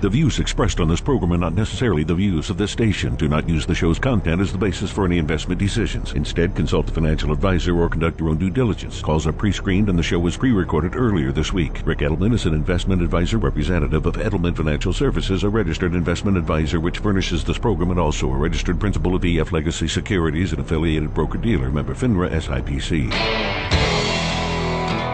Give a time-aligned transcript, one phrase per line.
[0.00, 3.16] The views expressed on this program are not necessarily the views of this station.
[3.16, 6.12] Do not use the show's content as the basis for any investment decisions.
[6.12, 9.02] Instead, consult a financial advisor or conduct your own due diligence.
[9.02, 11.82] Calls are pre-screened and the show was pre-recorded earlier this week.
[11.84, 16.78] Ric Edelman is an investment advisor representative of Edelman Financial Services, a registered investment advisor
[16.78, 21.12] which furnishes this program and also a registered principal of EF Legacy Securities, an affiliated
[21.12, 23.10] broker-dealer, member FINRA SIPC.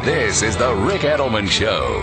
[0.05, 2.03] This is the Ric Edelman Show.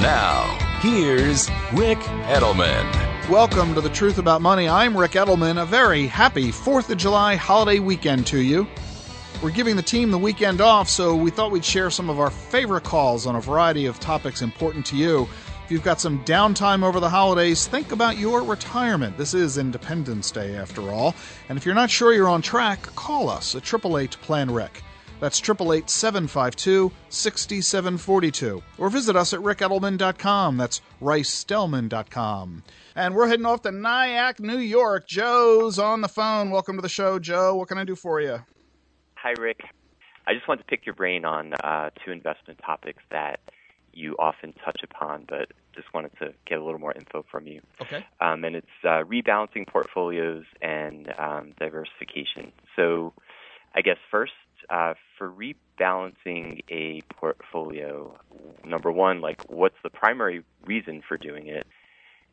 [0.00, 1.98] Now, here's Ric
[2.28, 3.30] Edelman.
[3.30, 4.68] Welcome to The Truth About Money.
[4.68, 5.62] I'm Ric Edelman.
[5.62, 8.66] A very happy 4th of July holiday weekend to you.
[9.42, 12.28] We're giving the team the weekend off, so we thought we'd share some of our
[12.28, 15.26] favorite calls on a variety of topics important to you.
[15.64, 19.16] If you've got some downtime over the holidays, think about your retirement.
[19.16, 21.14] This is Independence Day, after all.
[21.48, 24.82] And if you're not sure you're on track, call us at 888 Plan Ric.
[25.24, 28.62] That's 888 752 6742.
[28.76, 30.58] Or visit us at ricedelman.com.
[30.58, 32.62] That's ricedelman.com.
[32.94, 35.08] And we're heading off to Nyack, New York.
[35.08, 36.50] Joe's on the phone.
[36.50, 37.56] Welcome to the show, Joe.
[37.56, 38.40] What can I do for you?
[39.14, 39.60] Hi, Ric.
[40.26, 43.40] I just wanted to pick your brain on uh, two investment topics that
[43.94, 47.62] you often touch upon, but just wanted to get a little more info from you.
[47.80, 48.04] Okay.
[48.20, 52.52] Um, and it's uh, rebalancing portfolios and um, diversification.
[52.76, 53.14] So,
[53.74, 54.32] I guess first,
[54.70, 58.16] uh, for rebalancing a portfolio,
[58.64, 61.66] number one, like what's the primary reason for doing it?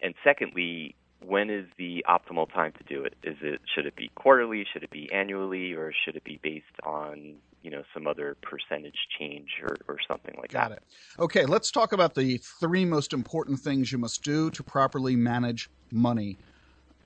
[0.01, 3.15] And secondly, when is the optimal time to do it?
[3.23, 6.65] Is it should it be quarterly, should it be annually, or should it be based
[6.83, 10.69] on you know some other percentage change or, or something like Got that?
[10.69, 10.83] Got it.
[11.19, 15.69] Okay, let's talk about the three most important things you must do to properly manage
[15.91, 16.37] money.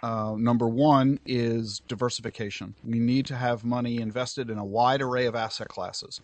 [0.06, 2.76] Uh, number one is diversification.
[2.84, 6.22] We need to have money invested in a wide array of asset classes.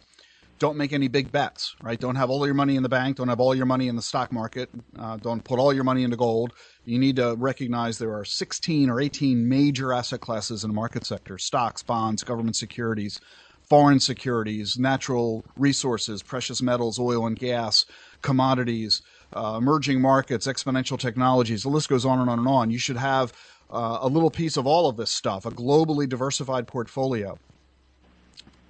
[0.60, 2.00] Don't make any big bets, right?
[2.00, 3.18] Don't have all your money in the bank.
[3.18, 4.70] Don't have all your money in the stock market.
[5.00, 6.54] Uh, don't put all your money into gold.
[6.86, 11.04] You need to recognize there are 16 or 18 major asset classes in the market
[11.04, 13.20] sector stocks, bonds, government securities,
[13.64, 17.88] foreign securities, natural resources, precious metals, oil and gas,
[18.22, 19.02] commodities,
[19.34, 21.64] uh, emerging markets, exponential technologies.
[21.64, 22.70] The list goes on and on and on.
[22.70, 23.34] You should have
[23.72, 27.38] uh, a little piece of all of this stuff, a globally diversified portfolio.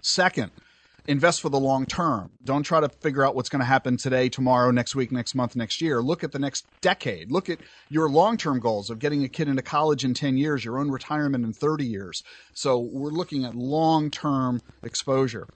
[0.02, 0.52] Second,
[1.08, 2.32] invest for the long term.
[2.44, 5.56] Don't try to figure out what's going to happen today, tomorrow, next week, next month,
[5.56, 6.02] next year.
[6.02, 7.32] Look at the next decade.
[7.32, 10.66] Look at your long term goals of getting a kid into college in 10 years,
[10.66, 12.24] your own retirement in 30 years.
[12.54, 15.48] So we're looking at long term exposure.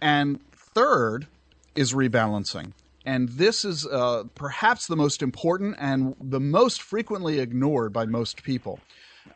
[0.00, 1.26] And third
[1.74, 2.72] is rebalancing.
[3.08, 8.42] And this is uh, perhaps the most important and the most frequently ignored by most
[8.42, 8.80] people.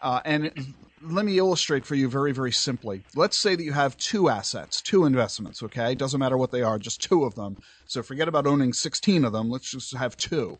[0.02, 3.02] Uh, and let me illustrate for you very, very simply.
[3.16, 5.94] Let's say that you have two assets, two investments, okay?
[5.94, 7.56] Doesn't matter what they are, just two of them.
[7.86, 9.48] So forget about owning 16 of them.
[9.48, 10.58] Let's just have two.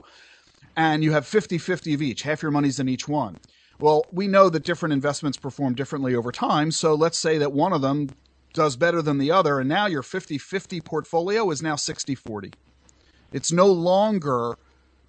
[0.75, 3.37] And you have 50 50 of each, half your money's in each one.
[3.79, 6.71] Well, we know that different investments perform differently over time.
[6.71, 8.09] So let's say that one of them
[8.55, 12.53] does better than the other, and now your 50 50 portfolio is now 60 40.
[13.33, 14.57] It's no longer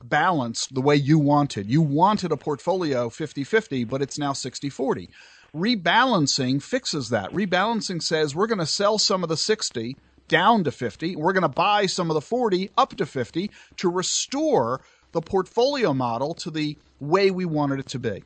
[0.03, 1.69] balanced the way you wanted.
[1.69, 5.09] You wanted a portfolio 50 50, but it's now 60 40.
[5.55, 7.31] Rebalancing fixes that.
[7.31, 9.95] Rebalancing says we're going to sell some of the 60
[10.27, 11.15] down to 50.
[11.15, 15.93] We're going to buy some of the 40 up to 50 to restore the portfolio
[15.93, 18.23] model to the way we wanted it to be.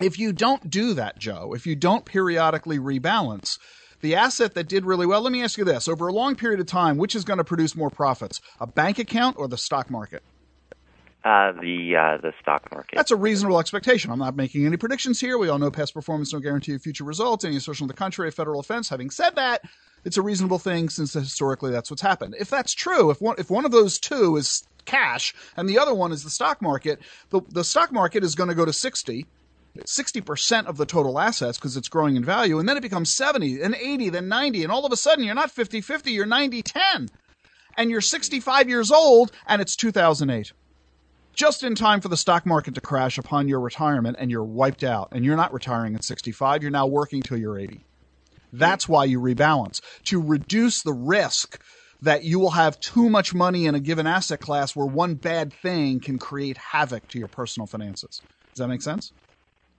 [0.00, 3.58] If you don't do that, Joe, if you don't periodically rebalance,
[4.04, 6.60] the asset that did really well, let me ask you this over a long period
[6.60, 9.90] of time, which is going to produce more profits, a bank account or the stock
[9.90, 10.22] market?
[11.24, 12.96] Uh, the uh, the stock market.
[12.96, 14.10] That's a reasonable expectation.
[14.10, 15.38] I'm not making any predictions here.
[15.38, 17.46] We all know past performance no guarantee of future results.
[17.46, 18.90] Any assertion to the contrary, a federal offense.
[18.90, 19.62] Having said that,
[20.04, 22.36] it's a reasonable thing since historically that's what's happened.
[22.38, 25.94] If that's true, if one if one of those two is cash and the other
[25.94, 27.00] one is the stock market,
[27.30, 29.24] the the stock market is going to go to 60
[29.80, 33.60] 60% of the total assets because it's growing in value and then it becomes 70
[33.60, 37.08] and 80 then 90 and all of a sudden you're not 50-50 you're 90-10
[37.76, 40.52] and you're 65 years old and it's 2008
[41.34, 44.84] just in time for the stock market to crash upon your retirement and you're wiped
[44.84, 47.84] out and you're not retiring at 65 you're now working till you're 80
[48.54, 49.80] that's why you rebalance.
[50.04, 51.60] To reduce the risk
[52.00, 55.52] that you will have too much money in a given asset class where one bad
[55.52, 58.20] thing can create havoc to your personal finances.
[58.54, 59.12] Does that make sense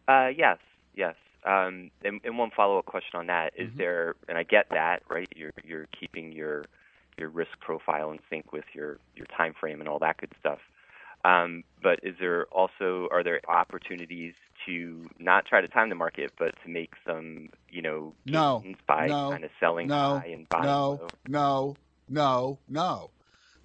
[0.07, 0.57] Uh, yes,
[0.95, 1.15] yes.
[1.45, 3.77] Um, and, and one follow-up question on that is Mm-hmm.
[3.77, 5.27] there, and I get that, right?
[5.35, 6.65] You're you're keeping your
[7.17, 10.59] your risk profile in sync with your your time frame and all that good stuff.
[11.23, 14.33] Um, but is there also are there opportunities
[14.65, 19.07] to not try to time the market, but to make some you know No, by
[19.07, 21.07] no, kind of selling no, high and buying no, low?
[21.27, 21.75] no,
[22.09, 23.11] no, no.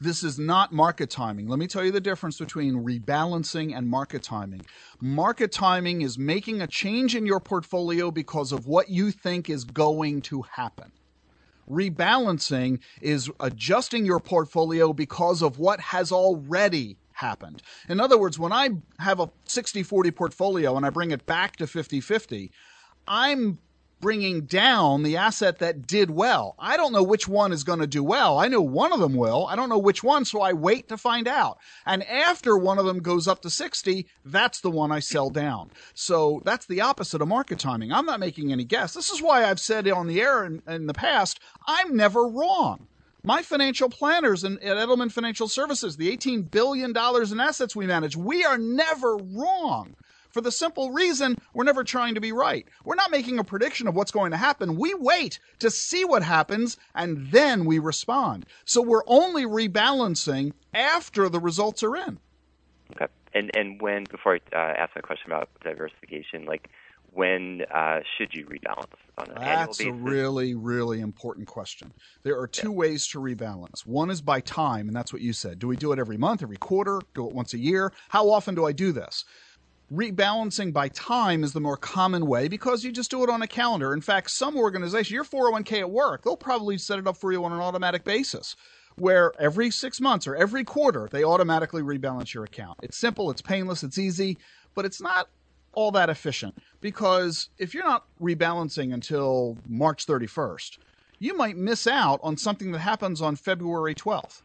[0.01, 1.47] This is not market timing.
[1.47, 4.63] Let me tell you the difference between rebalancing and market timing.
[4.99, 9.65] Market timing is making a change in your portfolio because of what you think is
[9.65, 10.93] going to happen.
[11.71, 17.63] Rebalancing is adjusting your portfolio because of what has already happened.
[17.89, 21.57] In other words, when I have a 60 40 portfolio and I bring it back
[21.57, 22.51] to 50 50,
[23.07, 23.59] I'm
[24.01, 26.55] bringing down the asset that did well.
[26.59, 28.39] I don't know which one is going to do well.
[28.39, 29.47] I know one of them will.
[29.47, 31.59] I don't know which one, so I wait to find out.
[31.87, 35.71] And after one of them goes up to 60, that's the one I sell down.
[35.95, 37.93] So that's the opposite of market timing.
[37.93, 38.95] I'm not making any guess.
[38.95, 42.87] This is why I've said on the air in, in the past, I'm never wrong.
[43.23, 48.17] My financial planners in, at Edelman Financial Services, the $18 billion in assets we manage,
[48.17, 49.95] we are never wrong
[50.31, 52.67] for the simple reason we're never trying to be right.
[52.85, 54.77] We're not making a prediction of what's going to happen.
[54.77, 58.47] We wait to see what happens and then we respond.
[58.65, 62.19] So we're only rebalancing after the results are in.
[62.93, 63.07] Okay.
[63.33, 66.69] And and when before I uh, ask my question about diversification, like
[67.13, 68.87] when uh, should you rebalance
[69.19, 70.09] on an That's annual basis?
[70.09, 71.93] a really, really important question.
[72.23, 72.77] There are two yeah.
[72.77, 73.87] ways to rebalance.
[73.87, 75.59] One is by time, and that's what you said.
[75.59, 77.93] Do we do it every month, every quarter, do it once a year?
[78.09, 79.25] How often do I do this?
[79.93, 83.47] Rebalancing by time is the more common way because you just do it on a
[83.47, 83.93] calendar.
[83.93, 87.45] In fact, some organization, your 401k at work, they'll probably set it up for you
[87.45, 88.55] on an automatic basis
[88.97, 92.79] where every six months or every quarter they automatically rebalance your account.
[92.83, 94.39] It's simple, it's painless, it's easy,
[94.75, 95.29] but it's not
[95.73, 100.79] all that efficient because if you're not rebalancing until March 31st,
[101.19, 104.43] you might miss out on something that happens on February 12th.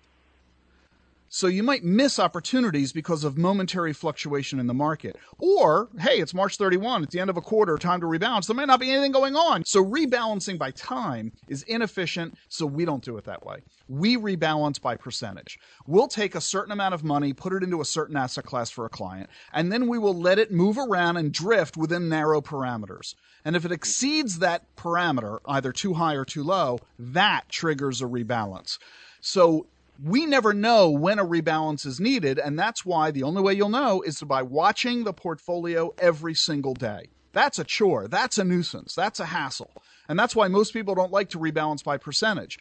[1.28, 5.18] So you might miss opportunities because of momentary fluctuation in the market.
[5.40, 8.48] Or, hey, it's March 31, it's the end of a quarter, time to rebalance.
[8.48, 9.66] There might not be anything going on.
[9.66, 13.58] So rebalancing by time is inefficient, so we don't do it that way.
[13.88, 15.58] We rebalance by percentage.
[15.88, 18.86] We'll take a certain amount of money, put it into a certain asset class for
[18.86, 23.14] a client, and then we will let it move around and drift within narrow parameters.
[23.44, 28.06] And if it exceeds that parameter, either too high or too low, that triggers a
[28.06, 28.78] rebalance.
[29.22, 29.68] So
[30.04, 33.70] we never know when a rebalance is needed, and that's why the only way you'll
[33.70, 37.10] know is by watching the portfolio every single day.
[37.32, 38.08] That's a chore.
[38.08, 38.96] That's a nuisance.
[38.96, 39.72] That's a hassle.
[40.08, 42.58] And that's why most people don't like to rebalance by percentage.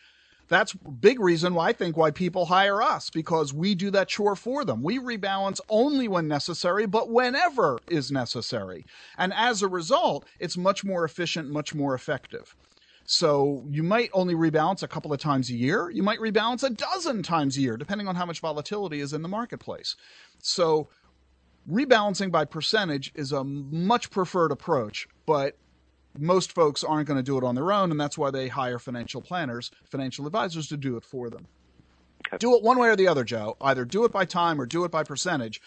[0.48, 4.36] That's big reason why I think why people hire us because we do that chore
[4.36, 4.82] for them.
[4.82, 8.84] We rebalance only when necessary, but whenever is necessary.
[9.16, 12.54] And as a result, it's much more efficient, much more effective.
[13.06, 15.90] So you might only rebalance a couple of times a year.
[15.90, 19.22] You might rebalance a dozen times a year, depending on how much volatility is in
[19.22, 19.94] the marketplace.
[20.42, 20.88] So
[21.70, 25.58] rebalancing by percentage is a much preferred approach, but
[26.18, 28.78] most folks aren't going to do it on their own, and that's why they hire
[28.78, 31.46] financial planners, financial advisors to do it for them.
[32.26, 32.38] Okay.
[32.38, 33.56] Do it one way or the other, Joe.
[33.60, 35.60] Either do it by time or do it by percentage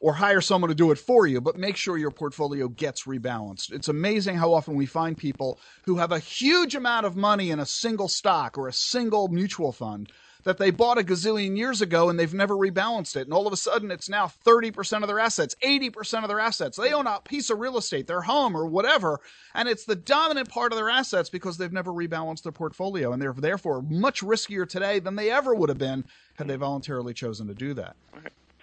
[0.00, 3.72] or hire someone to do it for you, but make sure your portfolio gets rebalanced.
[3.72, 7.60] It's amazing how often we find people who have a huge amount of money in
[7.60, 10.10] a single stock or a single mutual fund
[10.44, 13.26] that they bought a gazillion years ago and they've never rebalanced it.
[13.26, 16.76] And all of a sudden it's now 30% of their assets, 80% of their assets.
[16.76, 19.20] They own a piece of real estate, their home or whatever,
[19.54, 23.20] and it's the dominant part of their assets because they've never rebalanced their portfolio and
[23.20, 26.04] they're therefore much riskier today than they ever would have been
[26.36, 27.96] had they voluntarily chosen to do that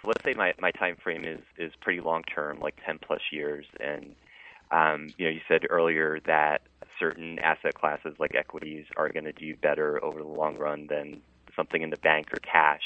[0.04, 3.66] let's say my, my time frame is, is pretty long term, like 10 plus years.
[3.80, 4.16] And,
[4.72, 6.62] um, you know, you said earlier that
[7.00, 11.22] certain asset classes like equities are going to do better over the long run than
[11.56, 12.84] something in the bank or cash.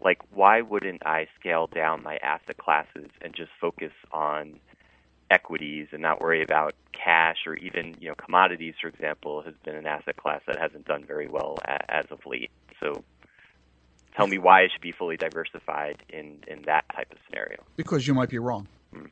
[0.00, 4.58] Like, why wouldn't I scale down my asset classes and just focus on
[5.30, 9.76] equities and not worry about cash or even, you know, commodities, for example, has been
[9.76, 12.50] an asset class that hasn't done very well as of late.
[12.80, 13.04] So
[14.16, 17.62] tell me why it should be fully diversified in, in that type of scenario.
[17.76, 18.68] Because you might be wrong.
[18.94, 19.10] Mm.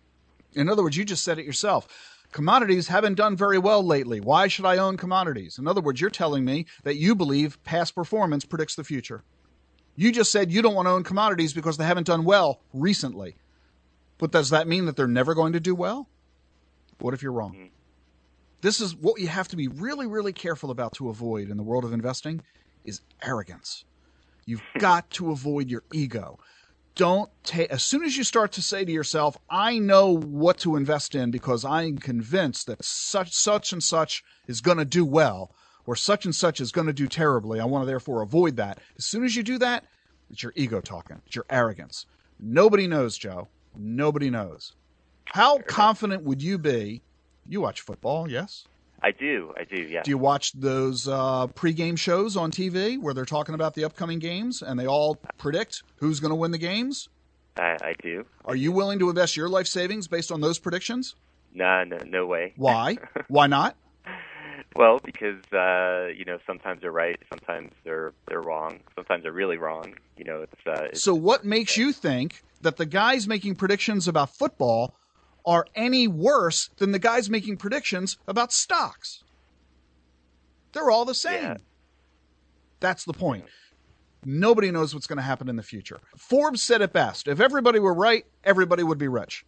[0.54, 1.88] In other words, you just said it yourself.
[2.32, 4.20] Commodities haven't done very well lately.
[4.20, 5.58] Why should I own commodities?
[5.58, 9.24] In other words, you're telling me that you believe past performance predicts the future.
[9.96, 13.36] You just said you don't want to own commodities because they haven't done well recently.
[14.18, 16.08] But does that mean that they're never going to do well?
[17.00, 17.54] What if you're wrong?
[17.54, 17.70] Mm.
[18.60, 21.62] This is what you have to be really, really careful about to avoid in the
[21.62, 22.42] world of investing
[22.84, 23.84] is arrogance.
[24.50, 26.40] You've got to avoid your ego.
[26.96, 30.74] Don't take, as soon as you start to say to yourself, I know what to
[30.74, 35.54] invest in because I'm convinced that such, such and such is going to do well,
[35.86, 37.60] or such and such is going to do terribly.
[37.60, 38.80] I want to therefore avoid that.
[38.98, 39.84] As soon as you do that,
[40.30, 42.06] it's your ego talking, it's your arrogance.
[42.40, 43.46] Nobody knows, Joe.
[43.76, 44.72] Nobody knows.
[45.26, 47.02] How confident would you be?
[47.48, 48.66] You watch football, yes?
[49.02, 49.52] I do.
[49.56, 49.82] I do.
[49.82, 50.02] Yeah.
[50.02, 54.18] Do you watch those uh, pregame shows on TV where they're talking about the upcoming
[54.18, 57.08] games and they all predict who's going to win the games?
[57.56, 58.24] I, I do.
[58.44, 61.14] Are you willing to invest your life savings based on those predictions?
[61.54, 62.52] No, no, no way.
[62.56, 62.98] Why?
[63.28, 63.76] Why not?
[64.76, 69.56] Well, because uh, you know sometimes they're right, sometimes they're they're wrong, sometimes they're really
[69.56, 69.94] wrong.
[70.16, 70.66] You know, it's.
[70.66, 74.94] Uh, it's so, what makes you think that the guys making predictions about football
[75.44, 79.22] are any worse than the guys making predictions about stocks?
[80.72, 81.42] They're all the same.
[81.42, 81.56] Yeah.
[82.80, 83.44] That's the point.
[84.24, 86.00] Nobody knows what's going to happen in the future.
[86.16, 89.44] Forbes said it best if everybody were right, everybody would be rich.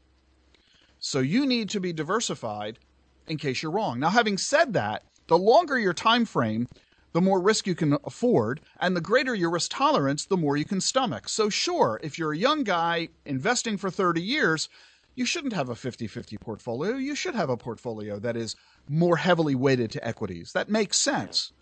[0.98, 2.78] So you need to be diversified
[3.26, 3.98] in case you're wrong.
[4.00, 6.68] Now, having said that, the longer your time frame,
[7.12, 10.64] the more risk you can afford, and the greater your risk tolerance, the more you
[10.64, 11.28] can stomach.
[11.28, 14.68] So, sure, if you're a young guy investing for 30 years,
[15.14, 16.96] you shouldn't have a 50 50 portfolio.
[16.96, 18.56] You should have a portfolio that is
[18.88, 20.52] more heavily weighted to equities.
[20.52, 21.52] That makes sense,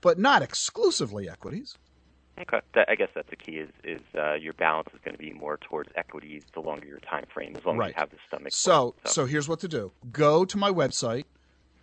[0.00, 1.76] but not exclusively equities.
[2.40, 3.56] Okay, that, I guess that's the key.
[3.56, 7.00] Is is uh, your balance is going to be more towards equities the longer your
[7.00, 7.88] time frame, as long Right.
[7.90, 8.52] as you have the stomach.
[8.54, 9.10] So, for it.
[9.12, 9.92] so here's what to do.
[10.10, 11.24] Go to my website.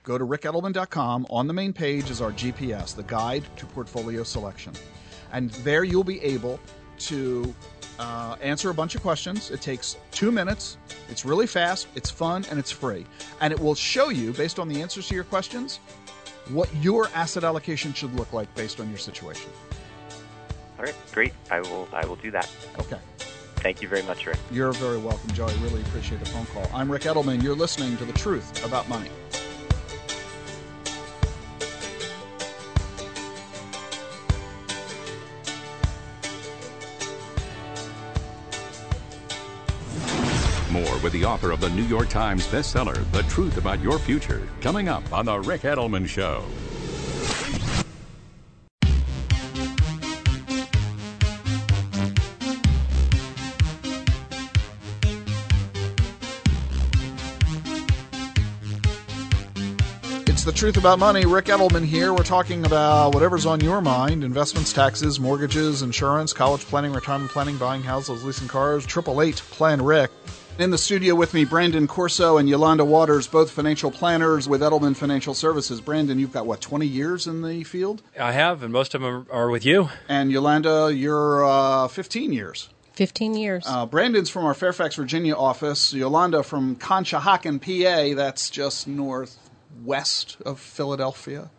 [0.04, 1.28] Go to ricedelman.com.
[1.30, 4.74] On the main page is our GPS, the guide to portfolio selection.
[5.32, 6.60] And there you'll be able
[7.00, 7.54] to
[8.00, 9.52] uh, answer a bunch of questions.
[9.52, 10.78] It takes two minutes.
[11.10, 13.06] It's really fast, it's fun, and it's free.
[13.42, 15.80] And it will show you, based on the answers to your questions,
[16.50, 19.50] what your asset allocation should look like based on your situation.
[20.78, 21.34] all right, great.
[21.52, 22.50] I will I will do that.
[22.80, 23.00] Okay.
[23.58, 24.38] Thank you very much, Ric.
[24.52, 25.48] You're very welcome, Joe.
[25.48, 26.70] I really appreciate the phone call.
[26.74, 27.42] I'm Ric Edelman.
[27.42, 29.10] You're listening to The Truth About Money.
[40.98, 44.48] More with the author of the New York Times bestseller, The Truth About Your Future,
[44.62, 46.44] coming up on The Ric Edelman Show.
[60.26, 61.26] It's the truth about money.
[61.26, 62.12] Ric Edelman here.
[62.14, 67.58] We're talking about whatever's on your mind investments, taxes, mortgages, insurance, college planning, retirement planning,
[67.58, 68.86] buying houses, leasing cars.
[68.86, 70.10] Triple eight Plan Ric.
[70.60, 74.96] In the studio with me, Brandon Corso and Yolanda Waters, both financial planners with Edelman
[74.96, 75.80] Financial Services.
[75.82, 78.02] Brandon, you've got what, 20 years in the field?
[78.20, 79.90] I have, and most of them are with you.
[80.10, 82.70] And Yolanda, you're uh, 15 years.
[82.94, 83.66] 15 years.
[83.68, 85.94] Uh, Brandon's from our Fairfax, Virginia office.
[85.94, 88.16] Yolanda from Conshohocken, PA.
[88.16, 91.52] That's just northwest of Philadelphia.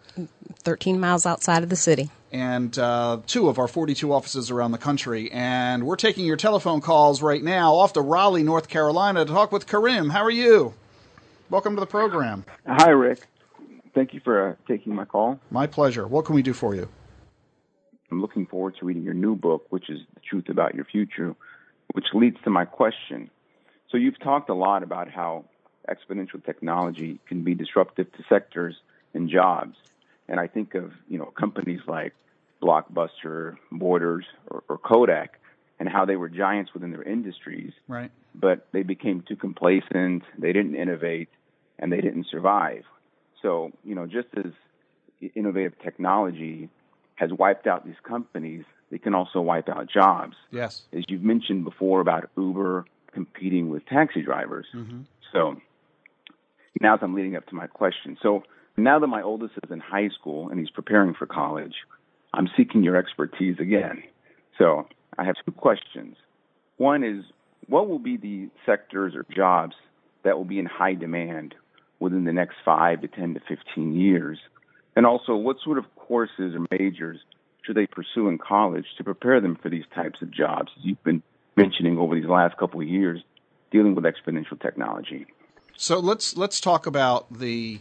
[0.65, 2.11] 13 miles outside of the city.
[2.31, 5.31] And uh, two of our 42 offices around the country.
[5.33, 9.51] And we're taking your telephone calls right now off to Raleigh, North Carolina, to talk
[9.51, 10.11] with Karim.
[10.11, 10.75] How are you?
[11.51, 12.45] Welcome to the program.
[12.67, 13.21] Hi, Ric.
[13.95, 15.41] Thank you for uh, taking my call.
[15.51, 16.07] My pleasure.
[16.07, 16.89] What can we do for you?
[18.11, 21.35] I'm looking forward to reading your new book, which is The Truth About Your Future,
[21.95, 23.31] which leads to my question.
[23.91, 25.47] So, you've talked a lot about how
[25.89, 28.77] exponential technology can be disruptive to sectors
[29.15, 29.77] and jobs.
[30.29, 32.15] And I think of, you know, companies like
[32.63, 35.41] Blockbuster, Borders, or, or Kodak,
[35.79, 37.73] and how they were giants within their industries.
[37.87, 38.11] Right.
[38.35, 41.29] but they became too complacent, they didn't innovate,
[41.79, 42.85] and they didn't survive.
[43.43, 44.53] So, you know, just as
[45.35, 46.69] innovative technology
[47.17, 50.37] has wiped out these companies, they can also wipe out jobs.
[50.51, 50.83] Yes.
[50.93, 54.67] As you've mentioned before about Uber competing with taxi drivers.
[54.75, 55.03] Mm-hmm.
[55.33, 55.61] So
[56.81, 58.17] now as I'm leading up to my question.
[58.23, 58.45] So
[58.79, 61.75] now that my oldest is in high school and he's preparing for college,
[62.33, 64.03] I'm seeking your expertise again.
[64.59, 66.17] So I have two questions.
[66.77, 67.25] One is
[67.69, 69.75] what will be the sectors or jobs
[70.23, 71.55] that will be in high demand
[72.01, 74.39] within the next five to 10 to 15 years?
[74.97, 77.19] And also, what sort of courses or majors
[77.63, 81.03] should they pursue in college to prepare them for these types of jobs, as you've
[81.05, 81.23] been
[81.57, 83.23] mentioning over these last couple of years,
[83.71, 85.27] dealing with exponential technology?
[85.77, 87.81] So let's let's talk about the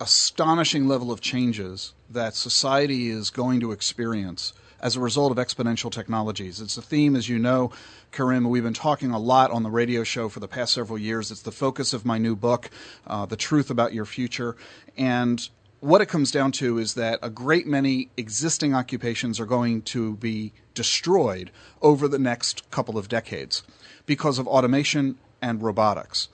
[0.00, 5.92] astonishing level of changes that society is going to experience as a result of exponential
[5.92, 6.60] technologies.
[6.60, 7.70] It's a theme, as you know,
[8.12, 8.48] Karim.
[8.48, 11.30] We've been talking a lot on the radio show for the past several years.
[11.30, 12.70] It's the focus of my new book,
[13.06, 14.56] uh, "The Truth About Your Future,"
[14.96, 15.48] and
[15.80, 20.14] what it comes down to is that a great many existing occupations are going to
[20.16, 23.62] be destroyed over the next couple of decades
[24.04, 26.28] because of automation and robotics.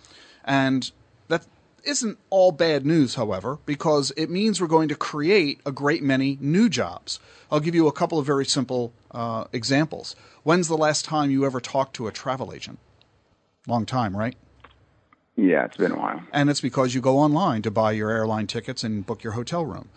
[0.45, 0.91] And
[1.87, 6.37] isn't all bad news, however, because it means we're going to create a great many
[6.41, 7.21] new jobs.
[7.51, 10.17] I'll give you a couple of very simple uh, examples.
[10.43, 12.79] When's the last time you ever talked to a travel agent?
[13.67, 14.37] Long time, right?
[15.37, 16.23] Yeah, it's been a while.
[16.33, 19.65] And it's because you go online to buy your airline tickets and book your hotel
[19.65, 19.89] room.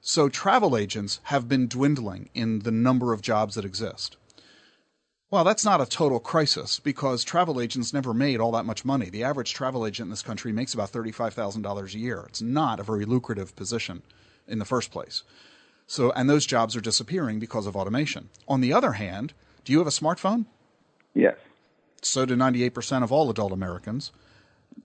[0.00, 4.18] So travel agents have been dwindling in the number of jobs that exist.
[5.34, 9.10] Well, that's not a total crisis because travel agents never made all that much money.
[9.10, 12.24] The average travel agent in this country makes about $35,000 a year.
[12.28, 14.02] It's not a very lucrative position
[14.46, 15.24] in the first place.
[15.88, 18.28] So, and those jobs are disappearing because of automation.
[18.46, 19.32] On the other hand,
[19.64, 20.44] do you have a smartphone?
[21.14, 21.34] Yes.
[22.00, 24.12] So do 98% of all adult Americans.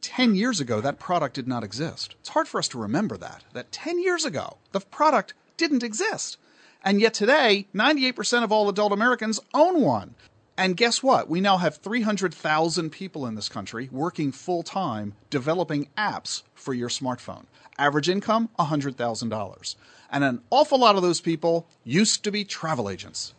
[0.02, 2.16] 10 years ago, that product did not exist.
[2.22, 6.40] It's hard for us to remember that, that 10 years ago, the product didn't exist.
[6.84, 10.16] And yet today, 98% of all adult Americans own one.
[10.60, 11.30] And guess what?
[11.30, 16.90] We now have 300,000 people in this country working full time developing apps for your
[16.90, 17.46] smartphone.
[17.78, 19.76] Average income, $100,000.
[20.12, 23.34] And an awful lot of those people used to be travel agents.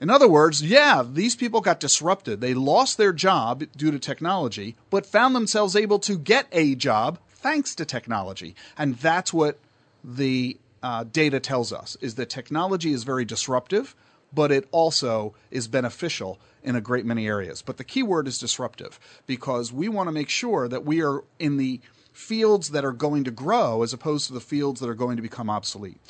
[0.00, 2.40] In other words, yeah, these people got disrupted.
[2.40, 7.20] They lost their job due to technology, but found themselves able to get a job
[7.30, 8.56] thanks to technology.
[8.76, 9.60] And that's what
[10.02, 13.94] the uh, data tells us is that technology is very disruptive,
[14.32, 17.62] but it also is beneficial in a great many areas.
[17.62, 21.24] But the key word is disruptive because we want to make sure that we are
[21.38, 21.80] in the
[22.12, 25.22] fields that are going to grow as opposed to the fields that are going to
[25.22, 26.00] become obsolete.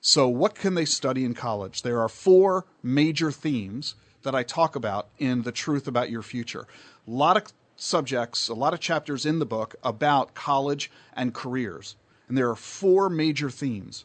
[0.00, 1.82] So, what can they study in college?
[1.82, 6.66] There are four major themes that I talk about in The Truth About Your Future.
[7.06, 11.96] A lot of subjects, a lot of chapters in the book about college and careers.
[12.28, 14.04] And there are four major themes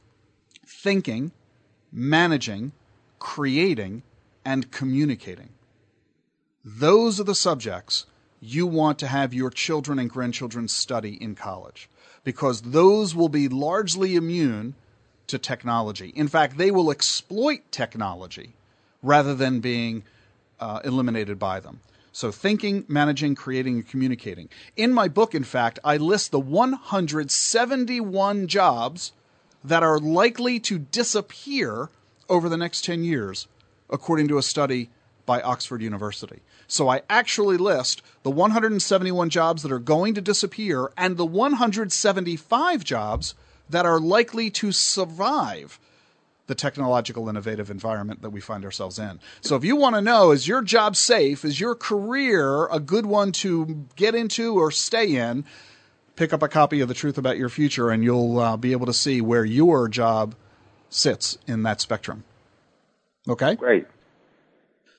[0.66, 1.32] thinking,
[1.92, 2.72] managing,
[3.20, 4.04] creating,
[4.46, 5.50] and communicating.
[6.64, 8.06] Those are the subjects
[8.42, 11.90] you want to have your children and grandchildren study in college
[12.24, 14.76] because those will be largely immune
[15.28, 16.10] to technology.
[16.16, 18.54] In fact, they will exploit technology
[19.02, 20.04] rather than being
[20.60, 21.80] uh, eliminated by them.
[22.12, 24.50] So, thinking, managing, creating, and communicating.
[24.76, 29.12] In my book, in fact, I list the 171 jobs
[29.64, 31.90] that are likely to disappear
[32.30, 33.48] over the next 10 years,
[33.90, 34.90] according to a study
[35.26, 36.42] by Oxford University.
[36.68, 42.84] So I actually list the 171 jobs that are going to disappear and the 175
[42.84, 43.36] jobs
[43.70, 45.80] that are likely to survive
[46.48, 49.20] the technological innovative environment that we find ourselves in.
[49.42, 53.06] So if you want to know is your job safe, is your career a good
[53.06, 55.46] one to get into or stay in,
[56.16, 58.88] pick up a copy of The Truth About Your Future and you'll uh, be able
[58.88, 60.34] to see where your job
[60.90, 62.24] sits in that spectrum.
[63.28, 63.56] Okay?
[63.56, 63.86] Great.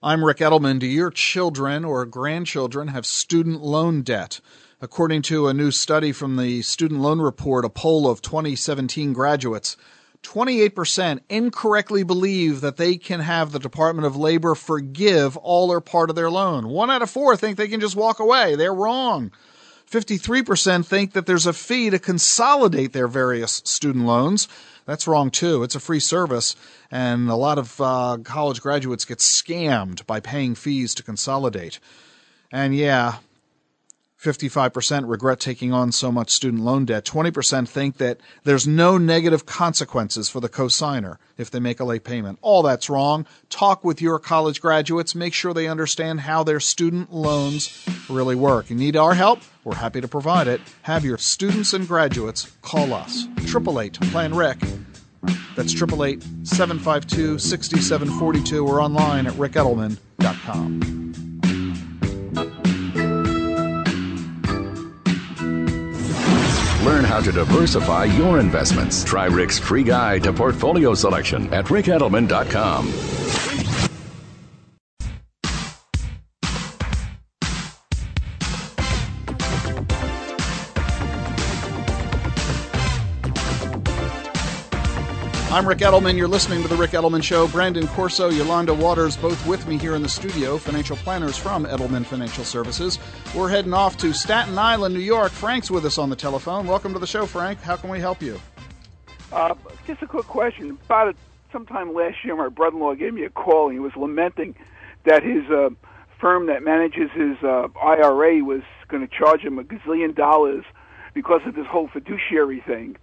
[0.02, 0.78] I'm Ric Edelman.
[0.78, 4.40] Do your children or grandchildren have student loan debt?
[4.80, 9.76] According to a new study from the Student Loan Report, a poll of 2017 graduates,
[10.22, 16.08] 28% incorrectly believe that they can have the Department of Labor forgive all or part
[16.08, 16.68] of their loan.
[16.68, 18.54] One out of four think they can just walk away.
[18.54, 19.32] They're wrong.
[19.90, 24.48] 53% think that there's a fee to consolidate their various student loans.
[24.86, 25.62] That's wrong too.
[25.62, 26.56] It's a free service,
[26.90, 31.78] and a lot of uh, college graduates get scammed by paying fees to consolidate.
[32.52, 33.16] And yeah,
[34.20, 37.06] 55% regret taking on so much student loan debt.
[37.06, 42.04] 20% think that there's no negative consequences for the cosigner if they make a late
[42.04, 42.38] payment.
[42.42, 43.26] All that's wrong.
[43.48, 45.14] Talk with your college graduates.
[45.14, 48.68] Make sure they understand how their student loans really work.
[48.68, 49.40] You need our help?
[49.64, 50.60] We're happy to provide it.
[50.82, 53.26] Have your students and graduates call us.
[53.38, 54.58] 888 Plan Ric.
[55.54, 61.00] That's 888 752 6742 or online at ricedelman.com.
[66.84, 69.04] Learn how to diversify your investments.
[69.04, 73.49] Try Ric's free guide to portfolio selection at ricedelman.com.
[85.52, 86.16] I'm Ric Edelman.
[86.16, 87.48] You're listening to The Ric Edelman Show.
[87.48, 92.06] Brandon Corso, Yolanda Waters, both with me here in the studio, financial planners from Edelman
[92.06, 93.00] Financial Services.
[93.34, 95.32] We're heading off to Staten Island, New York.
[95.32, 96.68] Frank's with us on the telephone.
[96.68, 97.60] Welcome to the show, Frank.
[97.62, 98.40] How can we help you?
[99.32, 99.56] Uh,
[99.88, 100.78] just a quick question.
[100.84, 101.16] About
[101.50, 104.54] sometime last year, my brother-in-law gave me a call, and he was lamenting
[105.02, 105.70] that his uh,
[106.20, 110.64] firm that manages his uh, IRA was going to charge him a gazillion dollars
[111.12, 112.96] because of this whole fiduciary thing.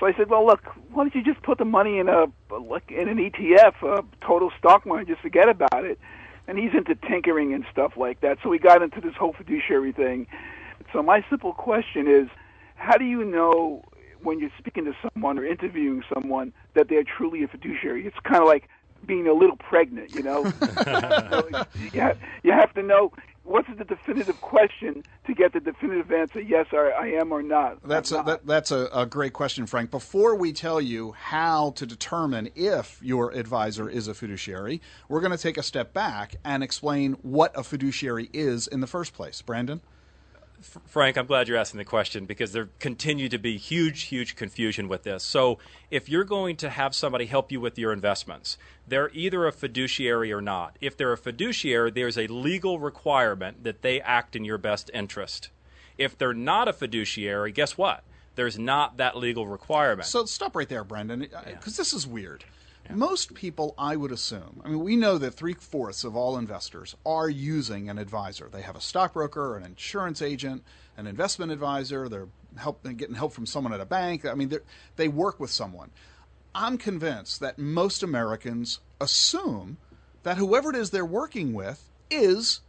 [0.00, 2.24] So I said, well, look, why don't you just put the money in a
[2.58, 6.00] like in an ETF, a total stock market, just forget about it.
[6.48, 8.38] And he's into tinkering and stuff like that.
[8.42, 10.26] So we got into this whole fiduciary thing.
[10.92, 12.28] So my simple question is,
[12.76, 13.84] how do you know
[14.22, 18.06] when you're speaking to someone or interviewing someone that they're truly a fiduciary?
[18.06, 18.68] It's kind of like
[19.06, 20.50] being a little pregnant, you know.
[20.50, 21.48] so
[21.92, 23.12] you, have, you have to know
[23.44, 26.40] what's the definitive question to get the definitive answer?
[26.40, 27.82] Yes, I, I am or not.
[27.86, 29.90] That's a, that, that's a, a great question, Frank.
[29.90, 35.32] Before we tell you how to determine if your advisor is a fiduciary, we're going
[35.32, 39.42] to take a step back and explain what a fiduciary is in the first place.
[39.42, 39.80] Brandon.
[40.60, 44.88] Frank, I'm glad you're asking the question because there continue to be huge, huge confusion
[44.88, 45.22] with this.
[45.22, 45.58] So,
[45.90, 50.32] if you're going to have somebody help you with your investments, they're either a fiduciary
[50.32, 50.76] or not.
[50.80, 55.48] If they're a fiduciary, there's a legal requirement that they act in your best interest.
[55.96, 58.04] If they're not a fiduciary, guess what?
[58.34, 60.08] There's not that legal requirement.
[60.08, 61.58] So, stop right there, Brandon, because yeah.
[61.60, 62.44] this is weird.
[62.88, 66.96] Most people, I would assume, I mean, we know that three fourths of all investors
[67.06, 68.48] are using an advisor.
[68.50, 70.64] They have a stockbroker, an insurance agent,
[70.96, 72.08] an investment advisor.
[72.08, 74.24] They're help, getting help from someone at a bank.
[74.24, 74.52] I mean,
[74.96, 75.90] they work with someone.
[76.54, 79.78] I'm convinced that most Americans assume
[80.22, 82.60] that whoever it is they're working with is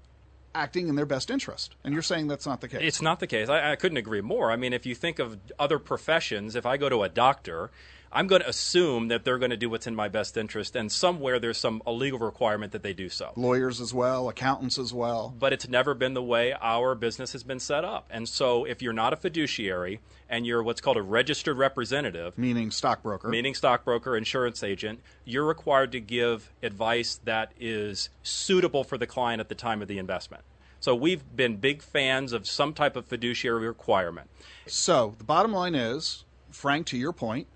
[0.54, 1.76] acting in their best interest.
[1.84, 2.82] And you're saying that's not the case.
[2.82, 3.50] It's not the case.
[3.50, 4.52] I, I, couldn't agree more.
[4.52, 7.72] I mean, if you think of other professions, if I go to a doctor
[8.14, 10.92] I'm going to assume that they're going to do what's in my best interest, and
[10.92, 13.32] somewhere there's some a legal requirement that they do so.
[13.38, 15.34] Lawyers as well, accountants as well.
[15.40, 18.08] But it's never been the way our business has been set up.
[18.10, 22.70] And so if you're not a fiduciary and you're what's called a registered representative, meaning
[22.70, 29.08] stockbroker, meaning stockbroker, insurance agent, you're required to give advice that is suitable for the
[29.08, 30.44] client at the time of the investment.
[30.82, 34.30] So we've been big fans of some type of fiduciary requirement.
[34.66, 37.48] So the bottom line is, Frank, to your point,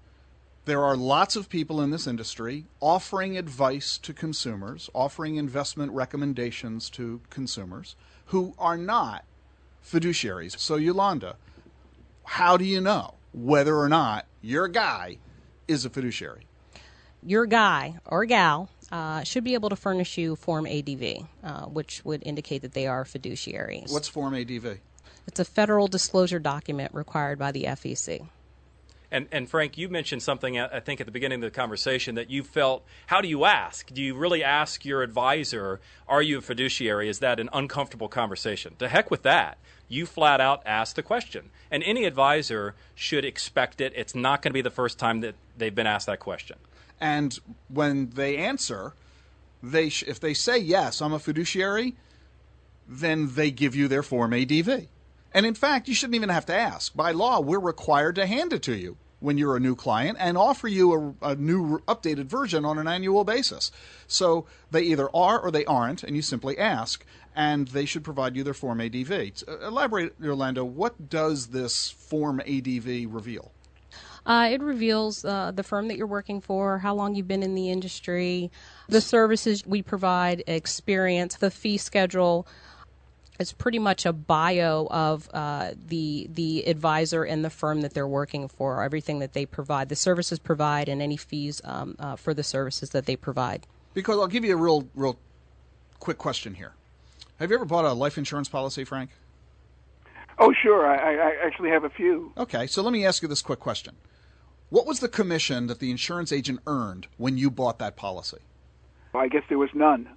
[0.66, 6.90] there are lots of people in this industry offering advice to consumers, offering investment recommendations
[6.92, 7.96] to consumers
[8.28, 9.26] who are not
[9.84, 10.58] fiduciaries.
[10.58, 11.36] So, Yolanda,
[12.24, 15.20] how do you know whether or not your guy
[15.68, 16.48] is a fiduciary?
[17.22, 22.04] Your guy or gal uh, should be able to furnish you Form ADV, uh, which
[22.04, 23.92] would indicate that they are fiduciaries.
[23.92, 24.80] What's Form ADV?
[25.28, 28.22] It's a federal disclosure document required by the SEC.
[29.16, 32.30] And, and Frank, you mentioned something I think at the beginning of the conversation that
[32.30, 32.84] you felt.
[33.08, 33.88] How do you ask?
[33.94, 38.76] Do you really ask your advisor, "Are you a fiduciary?" Is that an uncomfortable conversation?
[38.80, 39.58] To heck with that.
[39.88, 43.94] You flat out ask the question, and any advisor should expect it.
[43.96, 46.58] It's not going to be the first time that they've been asked that question.
[47.00, 48.96] And when they answer,
[49.64, 51.96] they sh- if they say yes, I'm a fiduciary,
[52.86, 54.90] then they give you their form ADV.
[55.34, 56.94] And in fact, you shouldn't even have to ask.
[56.94, 60.38] By law, we're required to hand it to you when you're a new client and
[60.38, 63.72] offer you a, a, new updated version on an annual basis.
[64.08, 68.36] So they either are or they aren't, and you simply ask, and they should provide
[68.36, 69.12] you their Form ADV.
[69.48, 73.52] Uh, elaborate, Yolanda, what does this Form ADV reveal?
[74.26, 77.54] Uh, it reveals uh, the firm that you're working for, how long you've been in
[77.54, 78.52] the industry,
[78.90, 82.48] the services we provide, experience, the fee schedule,
[83.40, 88.08] it's pretty much a bio of uh, the the advisor and the firm that they're
[88.08, 92.34] working for, everything that they provide, the services provide, and any fees um, uh, for
[92.34, 93.68] the services that they provide.
[93.94, 95.18] Because I'll give you a real real
[96.00, 96.74] quick question here.
[97.40, 99.12] Have you ever bought a life insurance policy, Frank?
[100.38, 100.86] Oh, sure.
[100.86, 102.34] I, I actually have a few.
[102.38, 103.96] Okay, so let me ask you this quick question:
[104.70, 108.40] What was the commission that the insurance agent earned when you bought that policy?
[109.14, 110.10] Well, I guess there was none.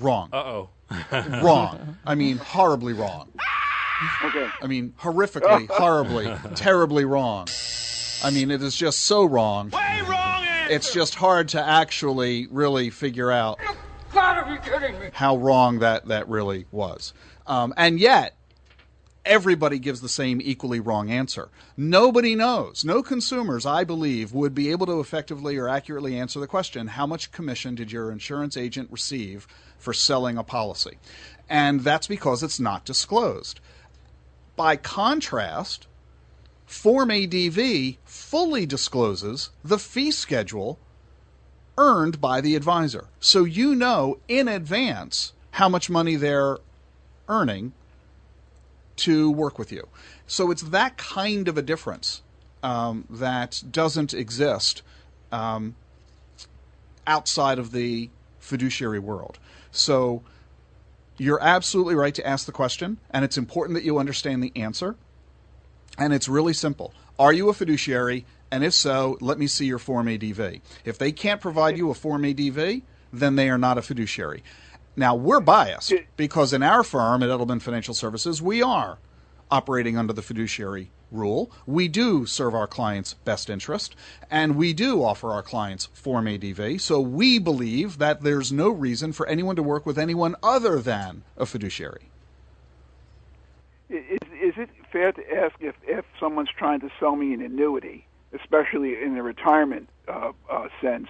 [0.00, 0.30] Wrong.
[0.32, 0.68] Uh oh.
[1.42, 1.98] wrong.
[2.04, 3.30] I mean, horribly wrong.
[4.24, 4.48] Okay.
[4.62, 7.48] I mean, horrifically, horribly, terribly wrong.
[8.22, 9.70] I mean, it is just so wrong.
[9.70, 10.44] Way wrong.
[10.44, 10.74] Answer.
[10.74, 13.58] It's just hard to actually really figure out.
[13.60, 13.74] You
[14.12, 15.10] gotta be kidding me.
[15.12, 17.12] How wrong that that really was,
[17.46, 18.36] um, and yet
[19.24, 21.50] everybody gives the same equally wrong answer.
[21.76, 22.84] Nobody knows.
[22.84, 27.06] No consumers, I believe, would be able to effectively or accurately answer the question how
[27.06, 29.46] much commission did your insurance agent receive
[29.80, 30.98] for selling a policy?
[31.48, 33.58] And that's because it's not disclosed.
[34.54, 35.88] By contrast,
[36.70, 40.78] Form ADV fully discloses the fee schedule
[41.76, 43.08] earned by the advisor.
[43.18, 46.58] So you know in advance how much money they're
[47.28, 47.72] earning
[48.98, 49.88] to work with you.
[50.28, 52.22] So it's that kind of a difference
[52.62, 54.82] um, that doesn't exist
[55.32, 55.74] um,
[57.04, 59.40] outside of the fiduciary world.
[59.70, 60.22] So
[61.18, 64.96] you're absolutely right to ask the question, and it's important that you understand the answer.
[65.98, 66.94] And it's really simple.
[67.18, 68.24] Are you a fiduciary?
[68.50, 70.60] And if so, let me see your Form ADV.
[70.84, 74.42] If they can't provide you a Form ADV, then they are not a fiduciary.
[74.96, 78.98] Now, we're biased because in our firm at Edelman Financial Services, we are
[79.50, 81.50] operating under the fiduciary rule.
[81.66, 83.96] We do serve our clients' best interest,
[84.30, 86.80] and we do offer our clients Form ADV.
[86.80, 91.22] So we believe that there's no reason for anyone to work with anyone other than
[91.36, 92.10] a fiduciary.
[93.88, 98.06] Is, is it fair to ask if, if someone's trying to sell me an annuity,
[98.32, 101.08] especially in the retirement uh, uh, sense?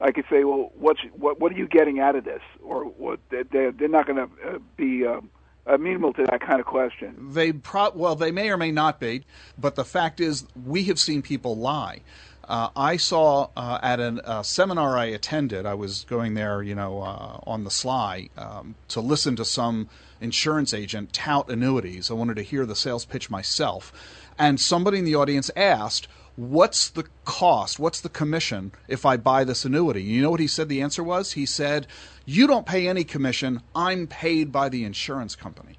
[0.00, 3.18] I could say, well, what's, what what are you getting out of this, or what
[3.30, 5.28] they're, they're not going to uh, be um,
[5.68, 7.14] amenable to that kind of question.
[7.32, 9.24] They pro- well, they may or may not be,
[9.58, 12.00] but the fact is, we have seen people lie.
[12.48, 15.66] Uh, I saw uh, at a uh, seminar I attended.
[15.66, 19.90] I was going there, you know, uh, on the sly um, to listen to some
[20.20, 22.10] insurance agent tout annuities.
[22.10, 23.92] I wanted to hear the sales pitch myself,
[24.38, 27.80] and somebody in the audience asked, what's the cost?
[27.80, 30.02] What's the commission if I buy this annuity?
[30.02, 31.32] You know what he said the answer was?
[31.32, 31.88] He said,
[32.24, 33.60] You don't pay any commission.
[33.74, 35.78] I'm paid by the insurance company.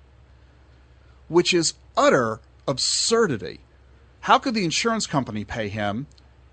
[1.29, 3.61] Which is utter absurdity.
[4.21, 6.07] How could the insurance company pay him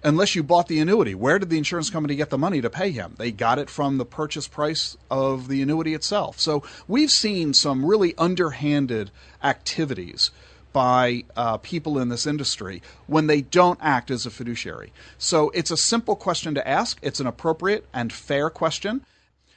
[0.05, 1.17] unless you bought the annuity?
[1.17, 3.17] Where did the insurance company get the money to pay him?
[3.19, 6.39] They got it from the purchase price of the annuity itself.
[6.39, 9.11] So we've seen some really underhanded
[9.43, 10.31] activities
[10.77, 14.93] by uh, people in this industry when they don't act as a fiduciary.
[15.17, 16.99] So it's a simple question to ask.
[17.01, 19.01] It's an appropriate and fair question.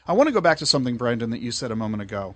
[0.08, 2.36] I want to go back to something, Brandon, that you said a moment ago,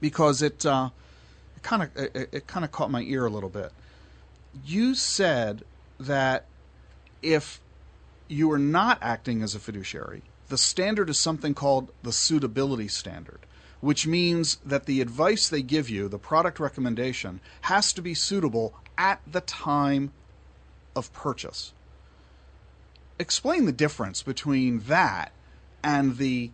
[0.00, 3.72] because it kind of it, it kind of caught my ear a little bit.
[4.64, 5.62] You said
[5.98, 6.46] that
[7.20, 7.60] if
[8.26, 13.40] you are not acting as a fiduciary, the standard is something called the suitability standard
[13.80, 18.74] which means that the advice they give you, the product recommendation, has to be suitable
[18.98, 20.12] at the time
[20.94, 21.72] of purchase.
[23.18, 25.32] Explain the difference between that
[25.82, 26.50] and the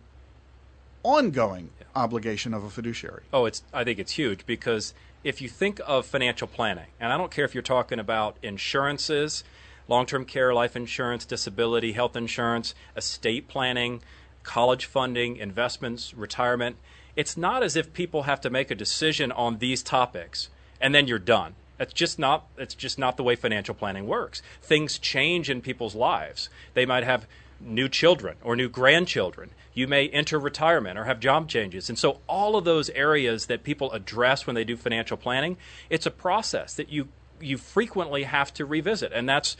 [1.03, 3.23] ongoing obligation of a fiduciary.
[3.33, 7.17] Oh, it's I think it's huge because if you think of financial planning, and I
[7.17, 9.43] don't care if you're talking about insurances,
[9.87, 14.01] long-term care, life insurance, disability, health insurance, estate planning,
[14.43, 16.77] college funding, investments, retirement,
[17.17, 20.49] it's not as if people have to make a decision on these topics
[20.79, 21.55] and then you're done.
[21.77, 24.41] That's just not it's just not the way financial planning works.
[24.61, 26.49] Things change in people's lives.
[26.73, 27.27] They might have
[27.59, 29.49] new children or new grandchildren.
[29.73, 31.89] You may enter retirement or have job changes.
[31.89, 35.57] And so all of those areas that people address when they do financial planning,
[35.89, 39.11] it's a process that you you frequently have to revisit.
[39.11, 39.57] And that's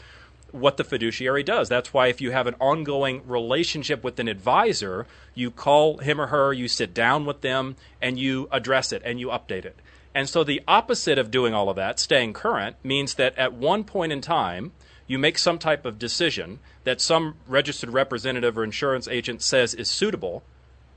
[0.52, 1.68] what the fiduciary does.
[1.68, 6.28] That's why if you have an ongoing relationship with an advisor, you call him or
[6.28, 9.76] her, you sit down with them, and you address it and you update it.
[10.14, 13.84] And so the opposite of doing all of that, staying current, means that at one
[13.84, 14.72] point in time,
[15.06, 19.90] you make some type of decision that some registered representative or insurance agent says is
[19.90, 20.42] suitable,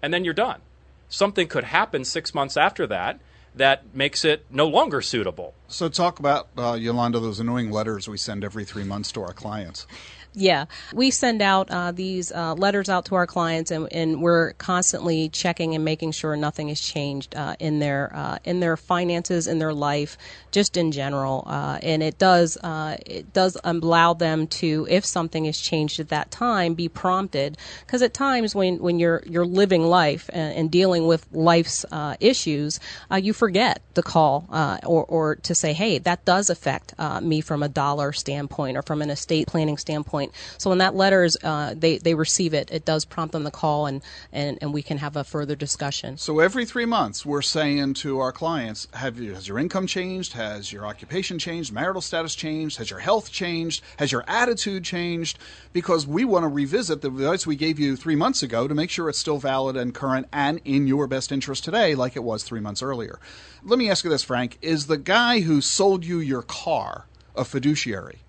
[0.01, 0.61] and then you're done.
[1.09, 3.19] Something could happen six months after that
[3.55, 5.53] that makes it no longer suitable.
[5.67, 9.33] So, talk about, uh, Yolanda, those annoying letters we send every three months to our
[9.33, 9.87] clients.
[10.33, 14.53] Yeah, we send out uh, these uh, letters out to our clients, and, and, we're
[14.53, 19.47] constantly checking and making sure nothing has changed uh, in their uh, in their finances,
[19.47, 20.17] in their life,
[20.51, 21.43] just in general.
[21.47, 26.09] Uh, and it does uh, it does allow them to, if something has changed at
[26.09, 27.57] that time, be prompted.
[27.85, 31.83] Because at times when, when you're you're living life and, and dealing with life's
[32.21, 32.79] issues,
[33.19, 34.47] you forget to call
[34.85, 39.01] or or to say, hey, that does affect me from a dollar standpoint or from
[39.01, 40.33] an estate planning standpoint point.
[40.57, 43.51] So when that letter is, uh, they, they receive it, it does prompt them to
[43.51, 46.17] call and, and, and we can have a further discussion.
[46.17, 50.33] So every three months, we're saying to our clients, have you, has your income changed?
[50.33, 51.73] Has your occupation changed?
[51.73, 52.77] Marital status changed?
[52.77, 53.83] Has your health changed?
[53.97, 55.39] Has your attitude changed?
[55.73, 58.89] Because we want to revisit the advice we gave you three months ago to make
[58.89, 62.43] sure it's still valid and current and in your best interest today, like it was
[62.43, 63.19] three months earlier.
[63.63, 64.57] Let me ask you this, Frank.
[64.61, 67.05] Is the guy who sold you your car
[67.35, 68.19] a fiduciary?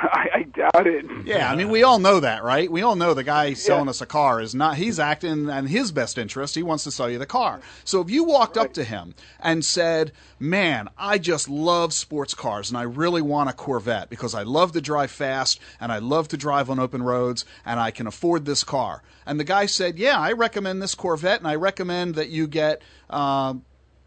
[0.12, 1.04] I, I, doubt it.
[1.26, 2.70] Yeah, I mean, we all know that, right?
[2.70, 3.90] We all know the guy selling yeah.
[3.90, 6.54] us a car is not, he's acting in his best interest.
[6.54, 7.60] He wants to sell you the car.
[7.84, 8.66] So if you walked right.
[8.66, 13.50] up to him and said, Man, I just love sports cars and I really want
[13.50, 17.02] a Corvette because I love to drive fast and I love to drive on open
[17.02, 19.02] roads and I can afford this car.
[19.26, 22.80] And the guy said, Yeah, I recommend this Corvette and I recommend that you get
[23.10, 23.54] uh,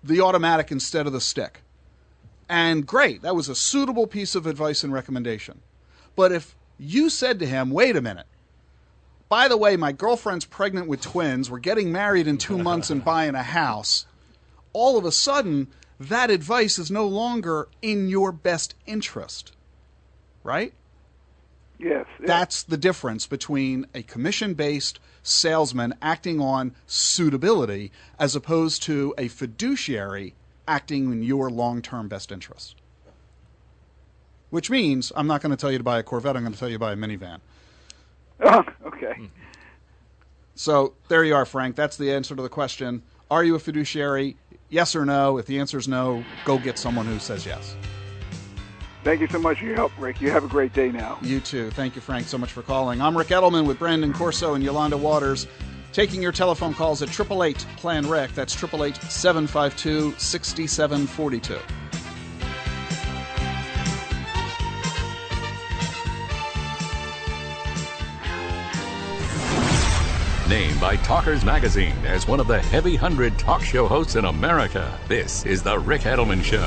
[0.03, 1.62] the automatic instead of the stick.
[2.49, 5.62] And great, that was a suitable piece of advice and recommendation.
[6.15, 8.28] But if you said to him, wait a minute,
[9.30, 13.04] by the way, my girlfriend's pregnant with twins, we're getting married in two months and
[13.06, 14.06] buying a house,
[14.73, 15.67] all of a sudden,
[15.99, 19.56] that advice is no longer in your best interest.
[20.43, 20.73] Right?
[21.80, 22.06] Yes.
[22.19, 22.28] yes.
[22.28, 29.30] That's the difference between a commission based salesman acting on suitability as opposed to a
[29.30, 30.36] fiduciary
[30.67, 32.76] acting in your long term best interest.
[34.54, 36.60] Which means I'm not going to tell you to buy a Corvette, I'm going to
[36.60, 37.39] tell you to buy a minivan.
[38.46, 39.13] Oh, okay.
[39.16, 39.26] Hmm.
[40.54, 41.76] So there you are, Frank.
[41.76, 43.02] That's the answer to the question.
[43.32, 44.36] Are you a fiduciary?
[44.70, 45.39] Yes or no?
[45.39, 47.76] If the answer is no, go get someone who says yes.
[49.04, 50.22] Thank you so much for your help, Ric.
[50.22, 51.18] You have a great day now.
[51.24, 51.72] You too.
[51.72, 53.02] Thank you, Frank, so much for calling.
[53.02, 55.48] I'm Ric Edelman with Brandon Corso and Yolanda Waters,
[55.94, 58.34] taking your telephone calls at 888 Plan Ric.
[58.36, 61.83] That's 888 752 6742.
[70.54, 75.00] Named by Talkers Magazine as one of the heavy hundred talk show hosts in America,
[75.08, 76.62] this is The Ric Edelman Show.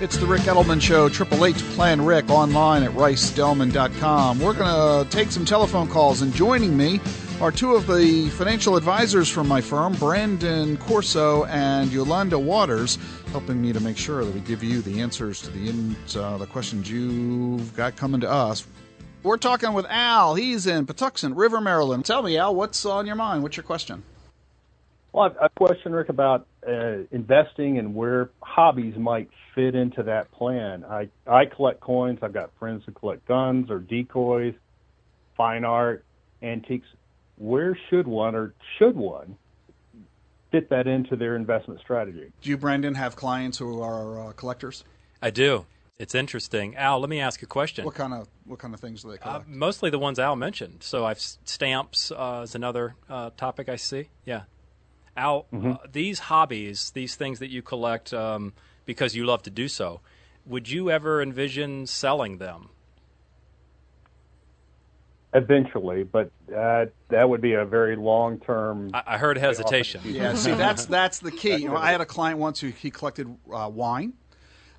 [0.00, 4.38] It's the Ric Edelman Show, Triple Eight Plan Ric, online at ricedelman.com.
[4.38, 7.00] We're going to take some telephone calls, and joining me
[7.40, 12.98] are two of the financial advisors from my firm, Brandon Corso and Yolanda Waters,
[13.32, 16.46] helping me to make sure that we give you the answers to the, uh, the
[16.46, 18.66] questions you've got coming to us.
[19.22, 20.34] We're talking with Al.
[20.34, 22.04] He's in Patuxent River, Maryland.
[22.04, 23.42] Tell me, Al, what's on your mind?
[23.42, 24.02] What's your question?
[25.12, 30.30] Well, I've a question, Ric, about uh, investing and where hobbies might fit into that
[30.32, 30.84] plan.
[30.84, 32.18] I I collect coins.
[32.20, 34.54] I've got friends who collect guns or decoys,
[35.36, 36.04] fine art,
[36.42, 36.86] antiques.
[37.36, 39.36] Where should one or should one
[40.52, 42.30] fit that into their investment strategy?
[42.40, 44.84] Do you, Brandon, have clients who are uh, collectors?
[45.20, 45.66] I do.
[45.98, 46.76] It's interesting.
[46.76, 47.84] Al, let me ask you a question.
[47.84, 49.48] What kind of what kind of things do they Uh, collect?
[49.48, 50.82] mostly the ones Al mentioned.
[50.82, 54.08] So I've stamps uh, is another uh, topic I see.
[54.24, 54.42] Yeah,
[55.16, 58.54] Al, uh, these hobbies, these things that you collect um,
[58.86, 60.00] because you love to do so,
[60.44, 62.70] would you ever envision selling them?
[65.36, 68.90] Eventually, but uh, that would be a very long term.
[68.94, 70.00] I, I heard hesitation.
[70.04, 71.56] Yeah, see, that's that's the key.
[71.56, 74.12] You know, I had a client once who he collected uh, wine,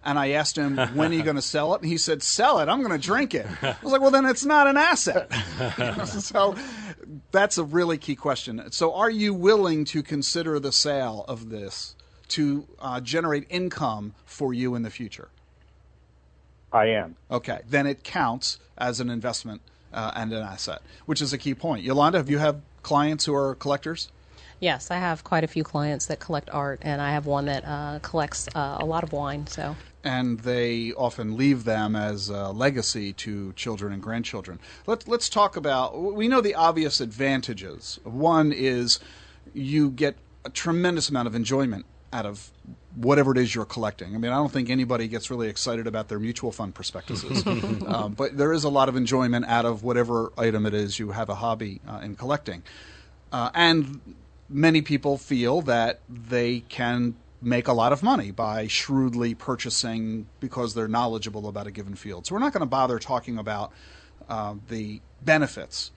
[0.02, 2.60] and I asked him when are you going to sell it, and he said, "Sell
[2.60, 2.70] it.
[2.70, 5.30] I'm going to drink it." I was like, "Well, then it's not an asset."
[6.08, 6.56] so
[7.32, 8.72] that's a really key question.
[8.72, 11.98] So, are you willing to consider the sale of this
[12.30, 15.28] to uh, generate income for you in the future?
[16.72, 17.18] I am.
[17.30, 19.62] Okay, then it counts as an investment
[19.96, 21.84] uh, and an asset, which is a key point.
[21.84, 24.12] Yolanda, have you have clients who are collectors?
[24.60, 27.66] Yes, I have quite a few clients that collect art, and I have one that
[27.66, 29.48] uh, collects uh, a lot of wine.
[29.48, 34.60] So and they often leave them as a legacy to children and grandchildren.
[34.86, 36.00] Let, let's talk about.
[36.00, 38.00] We know the obvious advantages.
[38.04, 39.00] One is
[39.54, 42.52] you get a tremendous amount of enjoyment out of
[42.96, 44.16] whatever it is you're collecting.
[44.16, 47.46] I mean, I don't think anybody gets really excited about their mutual fund prospectuses,
[47.88, 51.12] um, but there is a lot of enjoyment out of whatever item it is you
[51.12, 52.64] have a hobby uh, in collecting.
[53.32, 54.16] Uh, and
[54.50, 60.74] many people feel that they can make a lot of money by shrewdly purchasing because
[60.74, 62.26] they're knowledgeable about a given field.
[62.26, 63.72] So we're not going to bother talking about
[64.30, 65.92] uh, the benefits.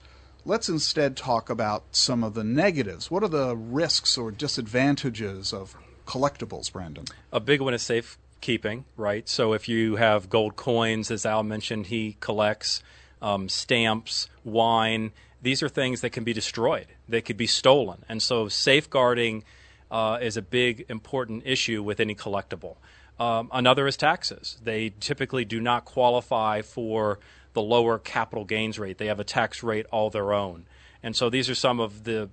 [0.45, 3.09] Let's instead talk about some of the negatives.
[3.09, 5.75] What are the risks or disadvantages of
[6.09, 7.05] collectibles, Brandon?
[7.31, 9.29] A big one is safekeeping, right?
[9.29, 12.81] So if you have gold coins, as Al mentioned, he collects
[13.21, 15.11] um, stamps, wine.
[15.41, 16.87] These are things that can be destroyed.
[17.07, 19.43] They could be stolen, and so safeguarding
[19.91, 22.75] uh, is a big important issue with any collectible.
[23.19, 24.57] Um, another is taxes.
[24.63, 27.19] They typically do not qualify for
[27.53, 28.97] the lower capital gains rate.
[28.97, 30.65] They have a tax rate all their own,
[31.03, 32.29] and so these are some of the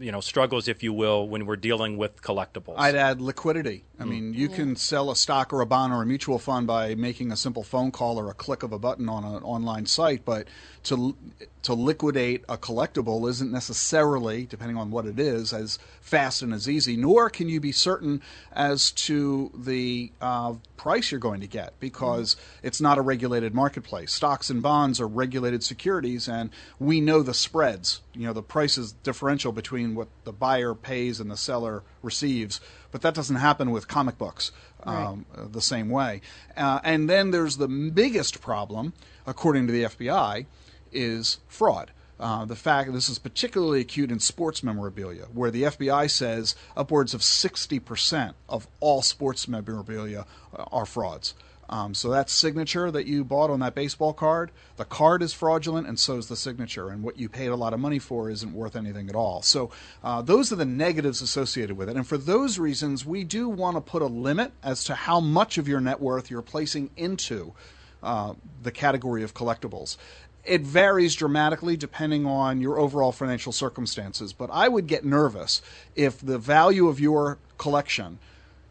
[0.00, 2.74] you know struggles, if you will, when we're dealing with collectibles.
[2.76, 3.84] I'd add liquidity.
[3.98, 4.08] I mm.
[4.08, 7.30] mean, you can sell a stock or a bond or a mutual fund by making
[7.30, 10.48] a simple phone call or a click of a button on an online site, but
[10.84, 11.14] to
[11.62, 16.68] to liquidate a collectible isn't necessarily, depending on what it is, as fast and as
[16.68, 16.96] easy.
[16.96, 22.36] Nor can you be certain as to the uh, price you're going to get because
[22.62, 24.12] it's not a regulated marketplace.
[24.12, 28.00] Stocks and bonds are regulated securities, and we know the spreads.
[28.14, 32.60] You know the prices differential between what the buyer pays and the seller receives.
[32.90, 34.50] But that doesn't happen with comic books
[34.84, 36.22] um, uh, the same way.
[36.56, 38.92] Uh, and then there's the biggest problem,
[39.26, 40.46] according to the FBI,
[40.92, 41.90] is fraud.
[42.18, 47.14] Uh, the fact this is particularly acute in sports memorabilia, where the FBI says upwards
[47.14, 51.34] of 60% of all sports memorabilia are frauds.
[51.70, 55.86] Um, so that signature that you bought on that baseball card, the card is fraudulent,
[55.86, 56.90] and so is the signature.
[56.90, 59.40] And what you paid a lot of money for isn't worth anything at all.
[59.40, 59.70] So
[60.02, 61.96] uh, those are the negatives associated with it.
[61.96, 65.58] And for those reasons, we do want to put a limit as to how much
[65.58, 67.54] of your net worth you're placing into
[68.02, 69.96] uh, the category of collectibles.
[70.44, 75.60] It varies dramatically depending on your overall financial circumstances, but I would get nervous
[75.94, 78.18] if the value of your collection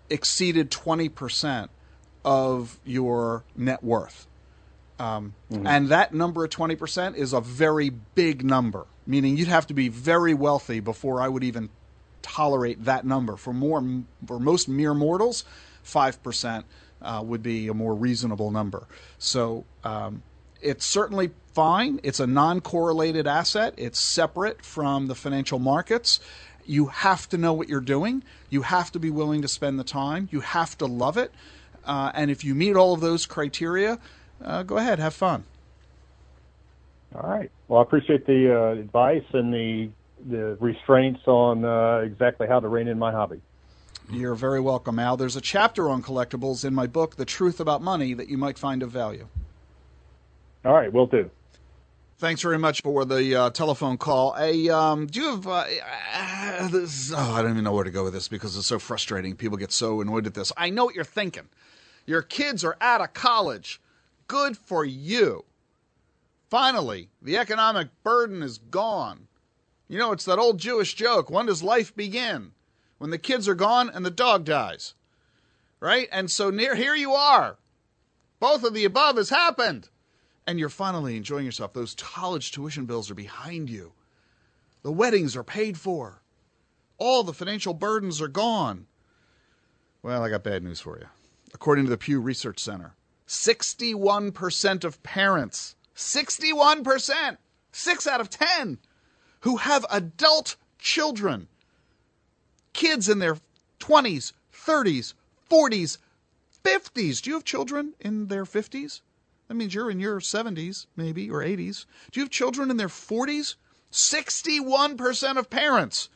[0.10, 1.70] exceeded 20%
[2.26, 4.28] of your net worth.
[4.98, 5.66] Um, mm-hmm.
[5.66, 9.88] And that number of 20% is a very big number, meaning you'd have to be
[9.88, 11.70] very wealthy before I would even
[12.22, 13.38] tolerate that number.
[13.38, 13.82] For more,
[14.26, 15.46] for most mere mortals,
[15.86, 16.64] 5%
[17.02, 18.88] uh, would be a more reasonable number.
[19.18, 20.22] So um,
[20.62, 22.00] it's certainly fine.
[22.04, 26.20] It's a non correlated asset, it's separate from the financial markets.
[26.66, 28.24] You have to know what you're doing.
[28.50, 30.30] You have to be willing to spend the time.
[30.32, 31.32] You have to love it.
[31.84, 33.98] Uh, and if you meet all of those criteria,
[34.44, 35.46] uh, go ahead, have fun.
[37.16, 37.50] All right.
[37.68, 39.90] Well, I appreciate the uh, advice and the
[40.28, 43.42] the restraints on uh, exactly how to rein in my hobby.
[44.12, 45.18] You're very welcome, Al.
[45.18, 48.58] There's a chapter on collectibles in my book, The Truth About Money, that you might
[48.58, 49.28] find of value.
[50.66, 51.30] All right, will do.
[52.18, 54.34] Thanks very much for the uh, telephone call.
[54.34, 55.48] Hey, um, do you have?
[55.48, 55.66] Uh,
[56.14, 58.78] uh, this, oh, I don't even know where to go with this because it's so
[58.78, 59.38] frustrating.
[59.38, 60.52] People get so annoyed at this.
[60.58, 61.48] I know what you're thinking.
[62.06, 63.80] Your kids are out of college.
[64.28, 65.46] Good for you.
[66.50, 69.28] Finally, the economic burden is gone.
[69.88, 72.52] You know, it's that old Jewish joke when does life begin?
[72.98, 74.94] When the kids are gone and the dog dies.
[75.80, 76.10] Right?
[76.12, 77.56] And so near here you are.
[78.42, 79.88] Both of the above has happened
[80.50, 81.74] and you're finally enjoying yourself.
[81.74, 83.94] Those college tuition bills are behind you.
[84.82, 86.24] The weddings are paid for.
[86.98, 88.88] All the financial burdens are gone.
[90.02, 91.06] Well, I got bad news for you.
[91.54, 92.96] According to the Pew Research Center,
[93.28, 97.38] 61% of parents, 61%,
[97.72, 98.80] 6 out of 10,
[99.42, 101.48] who have adult children,
[102.74, 103.38] kids in their
[103.80, 105.14] 20s, 30s,
[105.48, 106.00] 40s,
[106.64, 107.22] 50s.
[107.22, 109.02] Do you have children in their 50s?
[109.50, 111.86] That means you're in your 70s, maybe, or 80s.
[112.12, 113.56] Do you have children in their 40s?
[113.92, 116.10] 61% of parents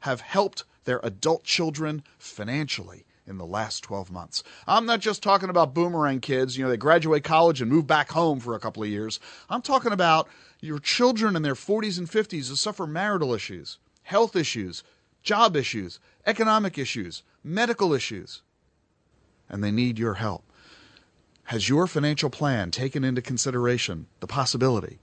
[0.00, 4.44] have helped their adult children financially in the last 12 months.
[4.68, 8.12] I'm not just talking about boomerang kids, you know, they graduate college and move back
[8.12, 9.18] home for a couple of years.
[9.50, 10.28] I'm talking about
[10.60, 14.84] your children in their 40s and 50s who suffer marital issues, health issues,
[15.24, 18.42] job issues, economic issues, medical issues,
[19.48, 20.44] and they need your help.
[21.50, 24.98] Has your financial plan taken into consideration the possibility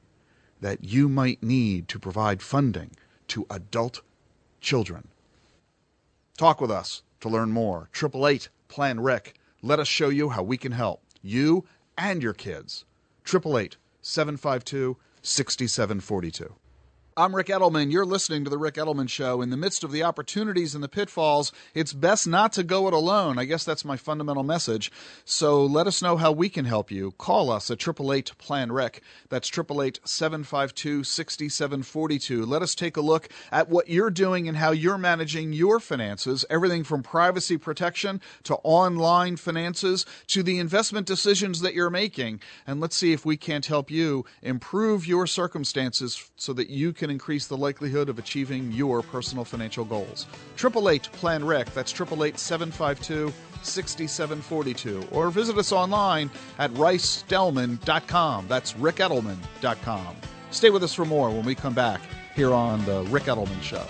[0.59, 2.91] that you might need to provide funding
[3.29, 4.01] to adult
[4.59, 5.07] children?
[6.37, 7.87] Talk with us to learn more.
[7.95, 9.35] 888 Plan Ric.
[9.61, 11.63] Let us show you how we can help you
[11.97, 12.83] and your kids.
[13.25, 16.55] 888 752 6742.
[17.15, 17.91] I'm Ric Edelman.
[17.91, 19.43] You're listening to The Ric Edelman Show.
[19.43, 22.93] In the midst of the opportunities and the pitfalls, it's best not to go it
[22.93, 23.37] alone.
[23.37, 24.91] I guess that's my fundamental message.
[25.23, 27.11] So let us know how we can help you.
[27.19, 29.03] Call us at 888 Plan Ric.
[29.29, 32.45] That's 888 752 6742.
[32.47, 36.45] Let us take a look at what you're doing and how you're managing your finances.
[36.49, 42.41] Everything from privacy protection to online finances to the investment decisions that you're making.
[42.65, 47.02] And let's see if we can't help you improve your circumstances so that you can
[47.03, 50.25] can increase the likelihood of achieving your personal financial goals.
[50.55, 55.07] 888 Plan Ric, that's 888 752 6742.
[55.11, 58.47] Or visit us online at ricedelman.com.
[58.47, 60.15] That's ricedelman.com.
[60.51, 61.99] Stay with us for more when we come back
[62.35, 63.85] here on The Ric Edelman Show.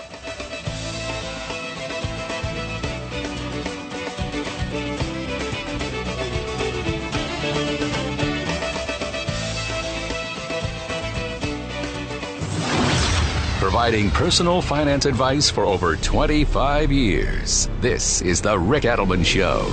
[13.73, 17.67] Providing personal finance advice for over 25 years.
[17.81, 19.63] This is The Ric Edelman Show.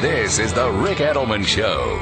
[0.00, 2.00] This is The Ric Edelman Show.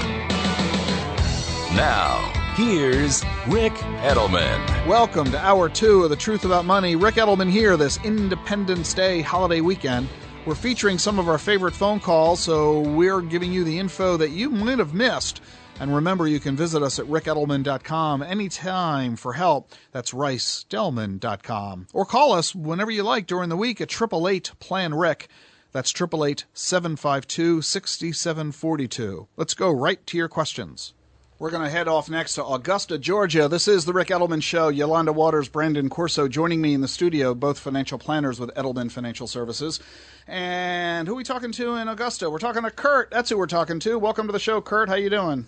[1.77, 4.87] Now, here's Ric Edelman.
[4.87, 6.97] Welcome to hour two of The Truth About Money.
[6.97, 10.09] Ric Edelman here this Independence Day holiday weekend.
[10.47, 14.31] We're featuring some of our favorite phone calls, so we're giving you the info that
[14.31, 15.43] you might have missed
[15.81, 19.73] and remember, you can visit us at ricedelman.com anytime for help.
[19.93, 21.87] That's ricedelman.com.
[21.93, 25.29] Or call us whenever you like during the week at 888 Plan Ric.
[25.73, 29.29] That's 888 752 6742.
[29.37, 30.95] Let's go right to your questions.
[31.39, 33.47] We're going to head off next to Augusta, Georgia.
[33.47, 34.71] This is the Ric Edelman Show.
[34.71, 39.29] Yolanda Waters, Brandon Corso joining me in the studio, both financial planners with Edelman Financial
[39.29, 39.79] Services.
[40.27, 42.29] And who are we talking to in Augusta?
[42.29, 43.13] We're talking to Kurt.
[43.13, 44.01] That's who we're talking to.
[44.01, 44.89] Welcome to the show, Kurt.
[44.89, 45.47] How you doing?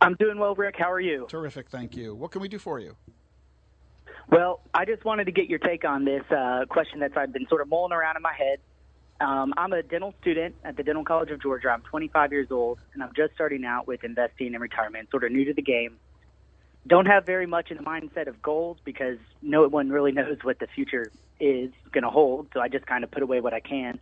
[0.00, 0.76] I'm doing well, Ric.
[0.78, 1.26] How are you?
[1.28, 2.14] Terrific, thank you.
[2.14, 2.96] What can we do for you?
[4.30, 7.46] Well, I just wanted to get your take on this uh, question that's I've been
[7.48, 8.58] sort of mulling around in my head.
[9.20, 11.68] Um, I'm a dental student at the Dental College of Georgia.
[11.68, 15.32] I'm 25 years old, and I'm just starting out with investing in retirement, sort of
[15.32, 15.98] new to the game.
[16.86, 20.58] Don't have very much in the mindset of goals because no one really knows what
[20.58, 22.46] the future is going to hold.
[22.54, 24.00] So I just kind of put away what I can.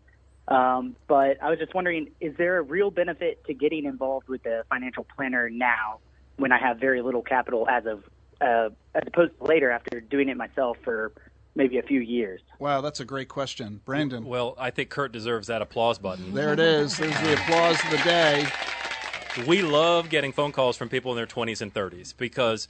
[0.48, 4.44] Um, but I was just wondering, is there a real benefit to getting involved with
[4.46, 5.98] a financial planner now
[6.36, 8.04] when I have very little capital as of
[8.40, 11.12] uh, as opposed to later after doing it myself for
[11.54, 12.40] maybe a few years?
[12.58, 13.80] Wow, that's a great question.
[13.84, 14.24] Brandon.
[14.24, 16.32] Well, I think Kurt deserves that applause button.
[16.32, 16.96] There it is.
[16.96, 18.46] There's the applause of the day.
[19.46, 22.68] We love getting phone calls from people in their 20s and 30s because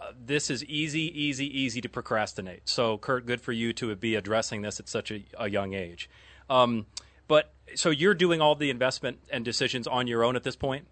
[0.00, 2.68] uh, this is easy, easy, easy to procrastinate.
[2.68, 6.08] So, Kurt, good for you to be addressing this at such a, a young age.
[6.48, 6.86] Um,
[7.28, 10.86] but so you're doing all the investment and decisions on your own at this point?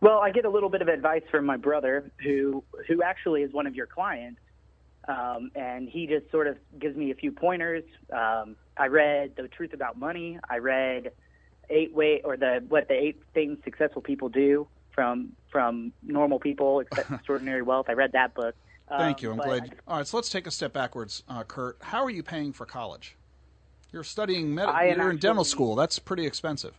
[0.00, 3.52] Well, I get a little bit of advice from my brother, who who actually is
[3.52, 4.40] one of your clients,
[5.08, 7.84] um, and he just sort of gives me a few pointers.
[8.12, 10.38] Um, I read The Truth About Money.
[10.48, 11.12] I read
[11.70, 16.80] eight way or the what the eight things successful people do from from normal people
[16.92, 17.86] Except extraordinary wealth.
[17.88, 18.54] I read that book.
[18.88, 19.32] Thank you.
[19.32, 19.74] I'm glad.
[19.88, 21.78] I, All right, so let's take a step backwards, uh, Kurt.
[21.80, 23.16] How are you paying for college?
[23.96, 24.78] You're studying medical.
[24.84, 25.74] You're in dental school.
[25.74, 26.74] That's pretty expensive.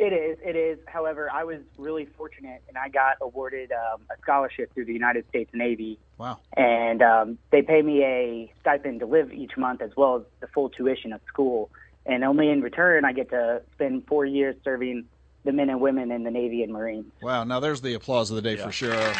[0.00, 0.36] It is.
[0.44, 0.80] It is.
[0.88, 5.28] However, I was really fortunate, and I got awarded um, a scholarship through the United
[5.28, 6.00] States Navy.
[6.18, 6.40] Wow!
[6.56, 10.48] And um, they pay me a stipend to live each month, as well as the
[10.48, 11.70] full tuition of school.
[12.04, 15.04] And only in return, I get to spend four years serving
[15.44, 17.12] the men and women in the Navy and Marines.
[17.22, 17.44] Wow!
[17.44, 18.66] Now there's the applause of the day yeah.
[18.66, 19.12] for sure.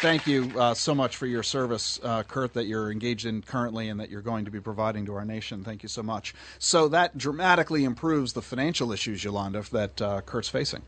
[0.00, 3.90] Thank you uh, so much for your service, uh, Kurt, that you're engaged in currently
[3.90, 5.62] and that you're going to be providing to our nation.
[5.62, 6.34] Thank you so much.
[6.58, 10.80] So that dramatically improves the financial issues, Yolanda, that uh, Kurt's facing.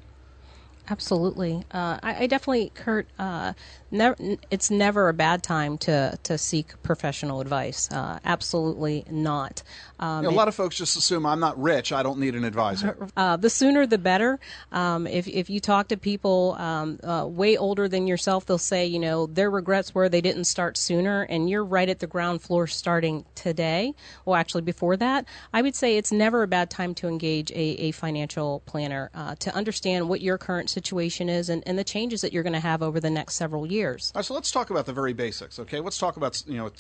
[0.88, 1.62] Absolutely.
[1.72, 3.52] Uh, I, I, definitely, Kurt, uh,
[3.93, 4.16] never,
[4.51, 7.90] it's never a bad time to, to seek professional advice.
[7.90, 9.62] Uh, absolutely not.
[10.01, 12.34] Um, you know, a lot of folks just assume I'm not rich, I don't need
[12.34, 12.97] an advisor.
[13.14, 14.40] Uh, the sooner the better.
[14.72, 18.86] Um, if, if you talk to people um, uh, way older than yourself, they'll say,
[18.86, 22.40] you know, their regrets were they didn't start sooner, and you're right at the ground
[22.40, 23.95] floor starting today.
[24.24, 27.55] Well, actually, before that, I would say it's never a bad time to engage a,
[27.55, 32.22] a financial planner uh, to understand what your current situation is and, and the changes
[32.22, 33.81] that you're going to have over the next several years.
[34.14, 35.80] All right, so let's talk about the very basics, okay?
[35.80, 36.70] Let's talk about, you know,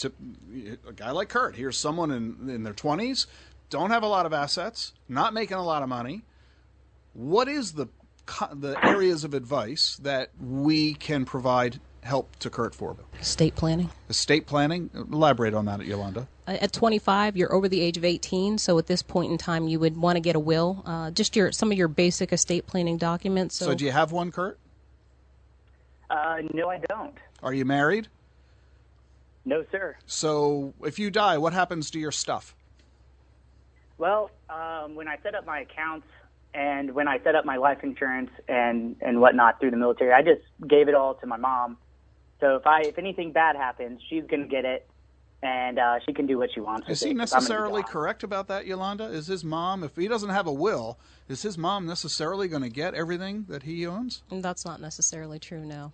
[0.88, 1.56] a guy like Kurt.
[1.56, 3.26] Here's someone in, in their 20s
[3.72, 6.22] don't have a lot of assets, not making a lot of money.
[7.14, 7.88] What is the
[8.52, 12.96] the areas of advice that we can provide help to Kurt for?
[13.18, 13.90] Estate planning.
[14.10, 14.90] Estate planning.
[14.94, 16.28] Elaborate on that, Yolanda.
[16.46, 19.68] Uh, at 25, you're over the age of 18, so at this point in time,
[19.68, 20.82] you would want to get a will.
[20.84, 23.56] Uh, just your some of your basic estate planning documents.
[23.56, 24.58] So, so do you have one, Kurt?
[26.12, 27.16] Uh, no, I don't.
[27.42, 28.08] Are you married?
[29.46, 29.96] No, sir.
[30.06, 32.54] So if you die, what happens to your stuff?
[33.96, 36.06] Well, um, when I set up my accounts
[36.54, 40.22] and when I set up my life insurance and and whatnot through the military, I
[40.22, 41.78] just gave it all to my mom.
[42.40, 44.86] So if I if anything bad happens, she's gonna get it,
[45.42, 46.88] and uh, she can do what she wants.
[46.90, 49.04] Is he necessarily correct about that, Yolanda?
[49.04, 50.98] Is his mom, if he doesn't have a will,
[51.28, 54.22] is his mom necessarily going to get everything that he owns?
[54.30, 55.64] That's not necessarily true.
[55.64, 55.92] No.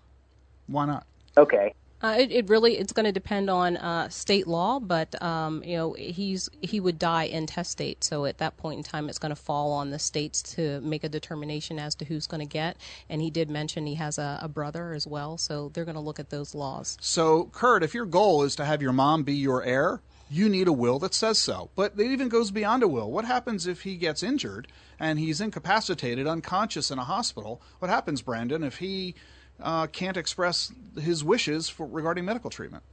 [0.68, 1.06] Why not?
[1.36, 1.74] Okay.
[2.00, 5.76] Uh, it, it, really it's going to depend on uh, state law, but um, you
[5.76, 9.36] know he's he would die intestate, so at that point in time, it's going to
[9.36, 12.76] fall on the states to make a determination as to who's going to get.
[13.08, 16.00] And he did mention he has a, a brother as well, so they're going to
[16.00, 16.96] look at those laws.
[17.00, 20.00] So, Kurt, if your goal is to have your mom be your heir,
[20.30, 21.70] you need a will that says so.
[21.74, 23.10] But it even goes beyond a will.
[23.10, 24.68] What happens if he gets injured
[25.00, 27.60] and he's incapacitated, unconscious in a hospital?
[27.80, 29.16] What happens, Brandon, if he
[29.62, 32.84] uh, can't express his wishes for, regarding medical treatment.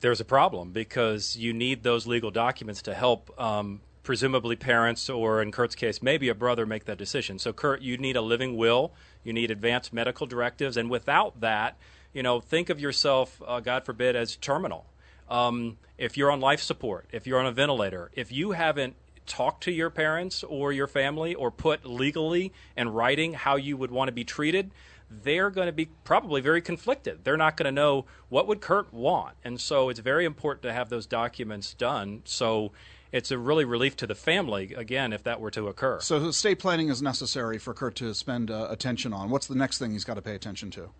[0.00, 5.42] There's a problem because you need those legal documents to help, um, presumably parents, or
[5.42, 7.38] in Kurt's case, maybe a brother, make that decision.
[7.38, 11.76] So, Kurt, you need a living will, you need advanced medical directives, and without that,
[12.12, 14.86] you know, think of yourself, uh, God forbid, as terminal.
[15.28, 18.94] Um, if you're on life support, if you're on a ventilator, if you haven't
[19.26, 23.90] talked to your parents or your family or put legally in writing how you would
[23.90, 24.70] want to be treated,
[25.10, 27.24] they're going to be probably very conflicted.
[27.24, 30.72] They're not going to know what would Kurt want, and so it's very important to
[30.72, 32.22] have those documents done.
[32.24, 32.72] So
[33.12, 36.00] it's a really relief to the family again if that were to occur.
[36.00, 39.30] So estate planning is necessary for Kurt to spend uh, attention on.
[39.30, 40.90] What's the next thing he's got to pay attention to?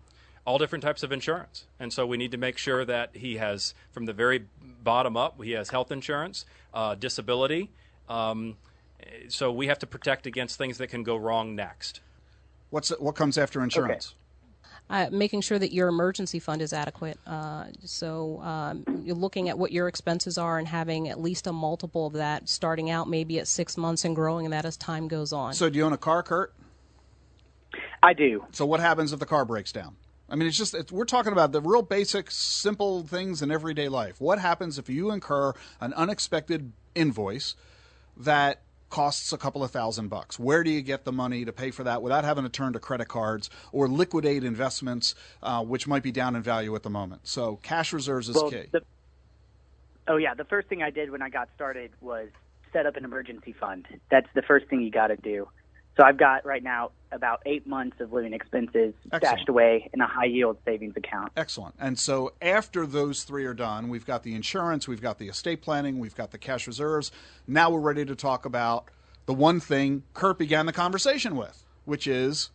[0.47, 1.65] all different types of insurance.
[1.77, 4.45] And so we need to make sure that he has, from the very
[4.81, 7.69] bottom up, he has health insurance, uh, disability.
[8.07, 8.55] Um,
[9.27, 11.99] so we have to protect against things that can go wrong next.
[12.69, 14.15] What's what comes after insurance?
[14.89, 17.19] Uh, making sure that your emergency fund is adequate.
[17.27, 21.51] Uh, so um, you're looking at what your expenses are and having at least a
[21.51, 25.33] multiple of that, starting out maybe at six months and growing that as time goes
[25.33, 25.53] on.
[25.53, 26.53] So do you own a car, Kurt?
[28.01, 28.45] I do.
[28.53, 29.97] So what happens if the car breaks down?
[30.29, 33.89] I mean, it's just it's, we're talking about the real basic, simple things in everyday
[33.89, 34.21] life.
[34.21, 37.55] What happens if you incur an unexpected invoice
[38.15, 40.39] that costs a couple of thousand bucks?
[40.39, 42.79] Where do you get the money to pay for that without having to turn to
[42.79, 47.21] credit cards or liquidate investments, uh, which might be down in value at the moment?
[47.27, 48.65] So cash reserves is well, key.
[48.71, 48.81] The,
[50.07, 52.29] oh yeah, the first thing I did when I got started was
[52.73, 53.87] set up an emergency fund.
[54.09, 55.47] That's the first thing you got to do.
[55.97, 59.23] So I've got right now about eight months of living expenses Excellent.
[59.23, 61.31] stashed away in a high yield savings account.
[61.35, 61.73] Excellent.
[61.79, 65.61] And so after those three are done, we've got the insurance, we've got the estate
[65.61, 67.11] planning, we've got the cash reserves.
[67.47, 68.89] Now we're ready to talk about
[69.25, 72.51] the one thing Kurt began the conversation with, which is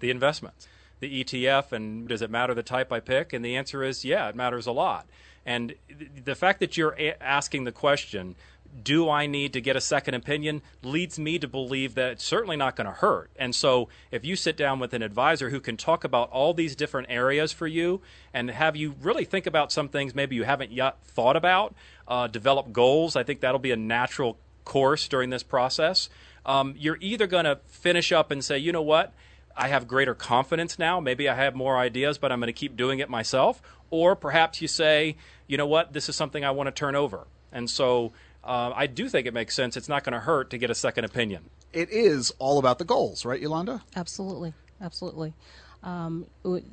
[0.00, 0.66] the investments,
[0.98, 3.32] the ETF, and does it matter the type I pick?
[3.32, 5.06] And the answer is yeah, it matters a lot.
[5.44, 5.76] And
[6.24, 8.34] the fact that you're asking the question
[8.82, 12.56] do I need to get a second opinion leads me to believe that it's certainly
[12.56, 13.30] not going to hurt.
[13.36, 16.76] And so, if you sit down with an advisor who can talk about all these
[16.76, 18.00] different areas for you
[18.34, 21.74] and have you really think about some things maybe you haven't yet thought about,
[22.08, 26.08] uh, develop goals, I think that'll be a natural course during this process.
[26.44, 29.12] Um, you're either going to finish up and say, you know what?
[29.56, 31.00] I have greater confidence now.
[31.00, 33.62] Maybe I have more ideas, but I'm going to keep doing it myself.
[33.90, 35.16] Or perhaps you say,
[35.46, 35.92] you know what?
[35.92, 37.26] This is something I want to turn over.
[37.52, 38.12] And so
[38.46, 39.76] uh, I do think it makes sense.
[39.76, 41.50] It's not going to hurt to get a second opinion.
[41.72, 43.82] It is all about the goals, right, Yolanda?
[43.94, 45.34] Absolutely, absolutely.
[45.82, 46.26] Um,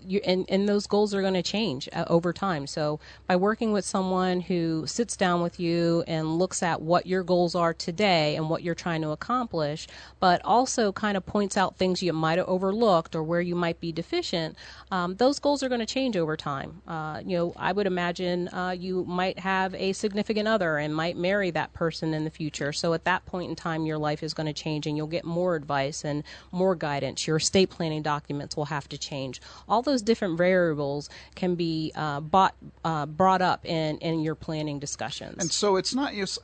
[0.06, 2.68] you, and, and those goals are going to change uh, over time.
[2.68, 7.24] So by working with someone who sits down with you and looks at what your
[7.24, 9.88] goals are today and what you're trying to accomplish,
[10.20, 13.80] but also kind of points out things you might have overlooked or where you might
[13.80, 14.58] be deficient,
[14.92, 16.82] um, those goals are going to change over time.
[16.88, 21.18] Uh, you know, I would imagine uh, you might have a significant other and might
[21.18, 22.74] marry that person in the future.
[22.74, 25.26] So at that point in time, your life is going to change and you'll get
[25.26, 27.28] more advice and more guidance.
[27.28, 29.42] Your estate planning documents will have to change.
[29.68, 34.80] All those different variables can be uh, bought, uh, brought up in, in your planning
[34.80, 35.38] discussions.
[35.40, 36.40] And so it's not just,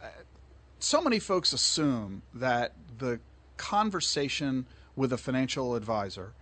[0.80, 3.20] so many folks assume that the
[3.58, 6.34] conversation with a financial advisor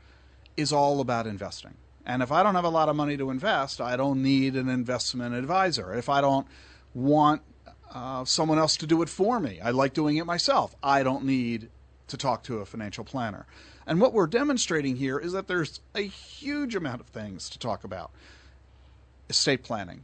[0.55, 1.75] is all about investing.
[2.05, 4.69] And if I don't have a lot of money to invest, I don't need an
[4.69, 5.93] investment advisor.
[5.93, 6.47] If I don't
[6.93, 7.41] want
[7.93, 10.75] uh, someone else to do it for me, I like doing it myself.
[10.81, 11.69] I don't need
[12.07, 13.45] to talk to a financial planner.
[13.87, 17.85] And what we're demonstrating here is that there's a huge amount of things to talk
[17.85, 18.11] about
[19.29, 20.03] estate planning,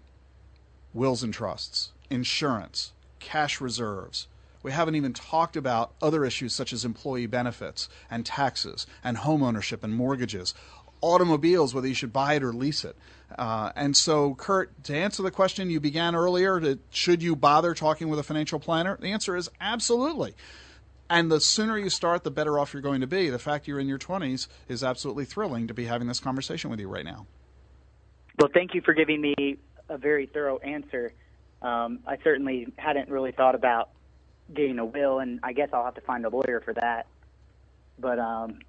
[0.94, 4.28] wills and trusts, insurance, cash reserves.
[4.64, 9.44] We haven't even talked about other issues such as employee benefits and taxes and home
[9.44, 10.54] ownership and mortgages,
[11.02, 12.96] automobiles, whether you should buy it or lease it.
[13.38, 17.74] Uh, and so, Kurt, to answer the question you began earlier, to, should you bother
[17.74, 18.98] talking with a financial planner?
[19.02, 20.34] The answer is absolutely.
[21.10, 23.30] And the sooner you start, the better off you're going to be.
[23.30, 26.80] The fact you're in your 20s is absolutely thrilling to be having this conversation with
[26.80, 27.28] you right now.
[28.40, 29.58] Well, thank you for giving me
[29.90, 31.14] a very thorough answer.
[31.62, 33.90] Um, I certainly hadn't really thought about
[34.54, 37.08] getting a will, and I guess I'll have to find a lawyer for that.
[38.00, 38.60] But um,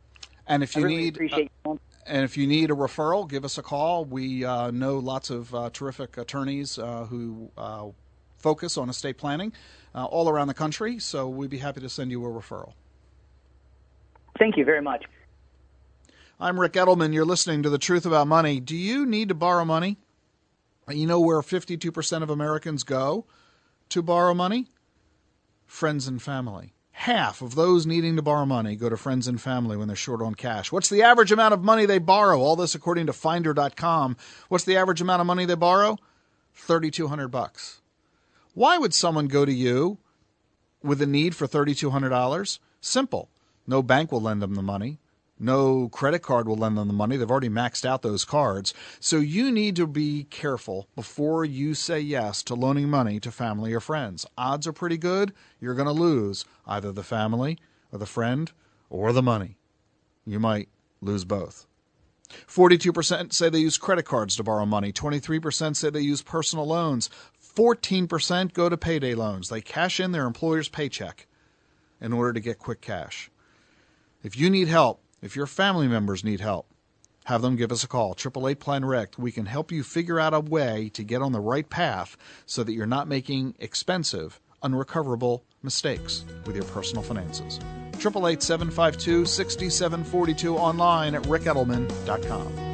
[0.46, 1.76] and if you really need appreciate uh,
[2.06, 4.04] and if you need a referral, give us a call.
[4.04, 7.88] We uh, know lots of uh, terrific attorneys uh, who uh,
[8.44, 9.54] focus on estate planning
[9.94, 10.98] uh, all around the country.
[10.98, 12.74] So we'd be happy to send you a referral.
[14.38, 15.04] Thank you very much.
[16.38, 17.14] I'm Ric Edelman.
[17.14, 18.60] You're listening to The Truth About Money.
[18.60, 19.96] Do you need to borrow money?
[20.90, 23.24] You know where 52% of Americans go
[23.88, 24.66] to borrow money?
[25.66, 26.74] Friends and family.
[26.90, 30.20] Half of those needing to borrow money go to friends and family when they're short
[30.20, 30.70] on cash.
[30.70, 32.38] What's the average amount of money they borrow?
[32.38, 34.16] All this according to finder.com.
[34.48, 35.96] What's the average amount of money they borrow?
[36.52, 37.80] 3200 bucks.
[38.54, 39.98] Why would someone go to you
[40.82, 42.58] with a need for $3,200?
[42.80, 43.28] Simple.
[43.66, 45.00] No bank will lend them the money.
[45.38, 47.16] No credit card will lend them the money.
[47.16, 48.72] They've already maxed out those cards.
[49.00, 53.72] So you need to be careful before you say yes to loaning money to family
[53.72, 54.24] or friends.
[54.38, 57.58] Odds are pretty good you're going to lose either the family
[57.90, 58.52] or the friend
[58.88, 59.56] or the money.
[60.24, 60.68] You might
[61.00, 61.66] lose both.
[62.46, 64.92] 42% say they use credit cards to borrow money.
[64.92, 67.10] 23% say they use personal loans.
[67.54, 69.48] 14% go to payday loans.
[69.48, 71.26] They cash in their employer's paycheck
[72.00, 73.30] in order to get quick cash.
[74.22, 76.66] If you need help, if your family members need help,
[77.24, 78.12] have them give us a call.
[78.12, 79.14] 888 Plan Ric.
[79.16, 82.62] We can help you figure out a way to get on the right path so
[82.64, 87.58] that you're not making expensive, unrecoverable mistakes with your personal finances.
[87.94, 92.73] 888 752 6742 online at ricedelman.com.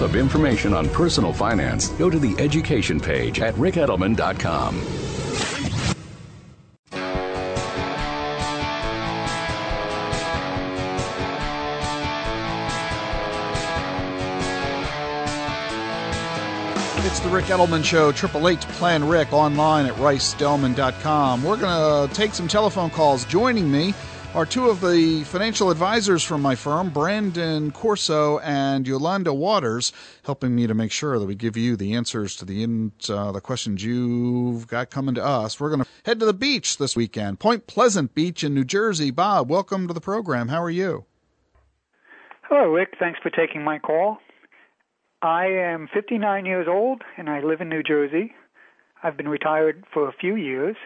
[0.00, 4.76] wealth of information on personal finance, go to the education page at ricedelman.com.
[17.02, 21.42] It's the Ric Edelman Show, Triple Eight Plan Ric, online at ricedelman.com.
[21.42, 23.24] We're going to take some telephone calls.
[23.24, 23.94] Joining me
[24.32, 29.92] are two of the financial advisors from my firm, Brandon Corso and Yolanda Waters,
[30.24, 33.40] helping me to make sure that we give you the answers to the uh, the
[33.40, 35.58] questions you've got coming to us.
[35.58, 39.10] We're going to head to the beach this weekend, Point Pleasant Beach in New Jersey.
[39.10, 40.48] Bob, welcome to the program.
[40.48, 41.06] How are you?
[42.42, 42.94] Hello, Ric.
[43.00, 44.18] Thanks for taking my call.
[45.22, 48.32] I am 59 years old and I live in New Jersey.
[49.02, 50.76] I've been retired for a few years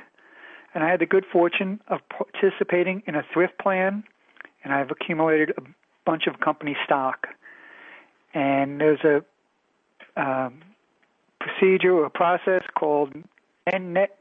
[0.75, 4.05] and I had the good fortune of participating in a thrift plan,
[4.65, 5.63] and I've accumulated a
[6.05, 7.29] bunch of company stock.
[8.35, 9.25] And there's a
[10.21, 10.63] um,
[11.41, 13.15] procedure or process called
[13.67, 14.19] net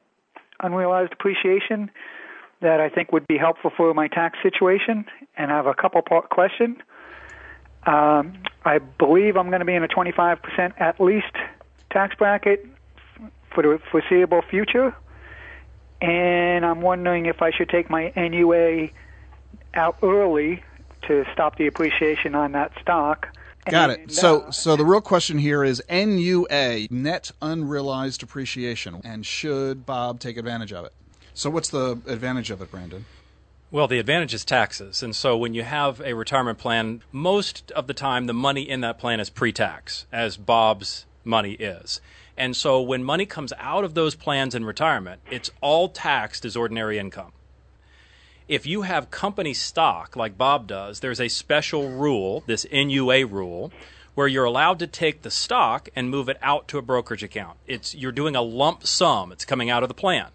[0.60, 1.90] unrealized appreciation
[2.62, 5.06] that I think would be helpful for my tax situation.
[5.36, 6.78] And I have a couple part question.
[7.86, 11.34] Um, I believe I'm going to be in a 25% at least
[11.90, 12.66] tax bracket
[13.54, 14.96] for the foreseeable future
[16.04, 18.90] and I'm wondering if I should take my NUA
[19.74, 20.62] out early
[21.08, 23.30] to stop the appreciation on that stock.
[23.70, 24.12] Got and, it.
[24.12, 30.20] So, uh, so the real question here is NUA, net unrealized appreciation, and should Bob
[30.20, 30.92] take advantage of it?
[31.34, 33.06] So, what's the advantage of it, Brandon?
[33.72, 35.02] Well, the advantage is taxes.
[35.02, 38.82] And so when you have a retirement plan, most of the time the money in
[38.82, 42.00] that plan is pre tax, as Bob's money is.
[42.38, 46.56] And so when money comes out of those plans in retirement, it's all taxed as
[46.56, 47.32] ordinary income.
[48.48, 53.72] If you have company stock like Bob does, there's a special rule, this NUA rule,
[54.16, 57.58] where you're allowed to take the stock and move it out to a brokerage account.
[57.68, 59.32] It's you're doing a lump sum.
[59.32, 60.28] It's coming out of the plan.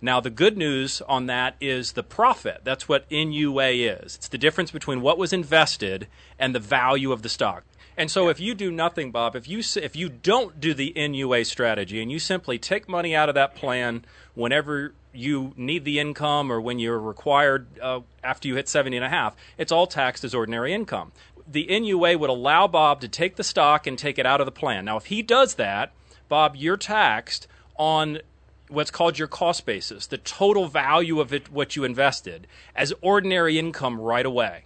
[0.00, 2.62] Now the good news on that is the profit.
[2.64, 4.16] That's what NUA is.
[4.16, 6.08] It's the difference between what was invested
[6.38, 7.64] and the value of the stock.
[7.96, 11.44] And so, if you do nothing, Bob, if you if you don't do the NUA
[11.44, 16.50] strategy and you simply take money out of that plan whenever you need the income
[16.50, 20.24] or when you're required uh, after you hit 70 and a half, it's all taxed
[20.24, 21.12] as ordinary income.
[21.46, 24.52] The NUA would allow Bob to take the stock and take it out of the
[24.52, 24.86] plan.
[24.86, 25.92] Now, if he does that,
[26.28, 28.20] Bob, you're taxed on
[28.68, 33.58] what's called your cost basis, the total value of it, what you invested, as ordinary
[33.58, 34.64] income right away.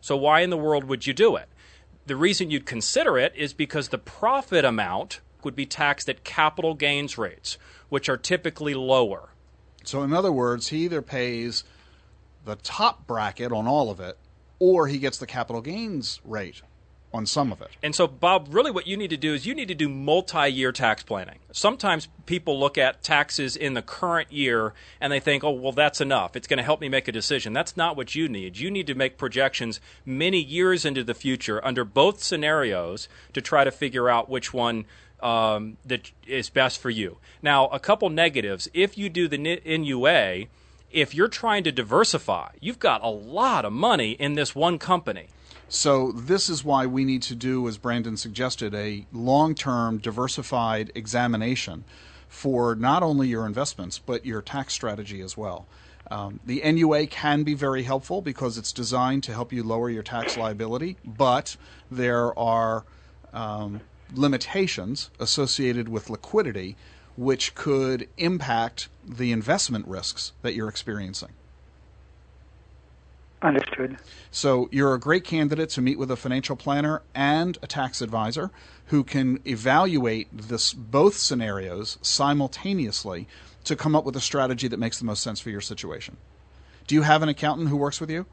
[0.00, 1.48] So, why in the world would you do it?
[2.06, 6.74] The reason you'd consider it is because the profit amount would be taxed at capital
[6.74, 7.56] gains rates,
[7.88, 9.30] which are typically lower.
[9.84, 11.64] So, in other words, he either pays
[12.44, 14.18] the top bracket on all of it,
[14.58, 16.62] or he gets the capital gains rate
[17.12, 17.70] on some of it.
[17.82, 20.48] And so, Bob, really what you need to do is you need to do multi
[20.48, 21.38] year tax planning.
[21.52, 26.00] Sometimes people look at taxes in the current year and they think, oh, well, that's
[26.00, 26.36] enough.
[26.36, 27.52] It's going to help me make a decision.
[27.52, 28.58] That's not what you need.
[28.58, 33.64] You need to make projections many years into the future under both scenarios to try
[33.64, 34.84] to figure out which one.
[35.22, 37.18] Um, that is best for you.
[37.42, 38.70] Now, a couple negatives.
[38.72, 40.46] If you do the NUA,
[40.90, 45.26] if you're trying to diversify, you've got a lot of money in this one company.
[45.72, 51.84] So this is why we need to do, as Brandon suggested, a long-term diversified examination
[52.28, 55.68] for not only your investments but your tax strategy as well.
[56.10, 60.02] Um, the NUA can be very helpful because it's designed to help you lower your
[60.02, 61.56] tax liability, but
[61.88, 62.84] there are
[63.32, 63.80] um,
[64.12, 66.76] limitations associated with liquidity
[67.16, 71.30] which could impact the investment risks that you're experiencing.
[73.42, 73.96] Understood.
[74.30, 78.50] So you're a great candidate to meet with a financial planner and a tax advisor
[78.86, 83.26] who can evaluate this both scenarios simultaneously
[83.64, 86.18] to come up with a strategy that makes the most sense for your situation.
[86.86, 88.26] Do you have an accountant who works with you?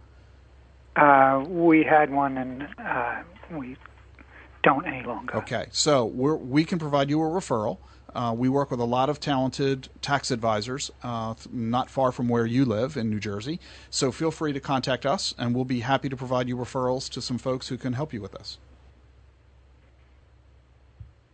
[0.96, 3.78] Uh, we had one, and uh, we
[4.64, 5.38] don't any longer.
[5.38, 7.78] Okay, so we can provide you a referral
[8.16, 12.46] Uh, we work with a lot of talented tax advisors, uh, not far from where
[12.46, 13.60] you live in New Jersey.
[13.90, 17.22] So feel free to contact us, and we'll be happy to provide you referrals to
[17.22, 18.58] some folks who can help you with this.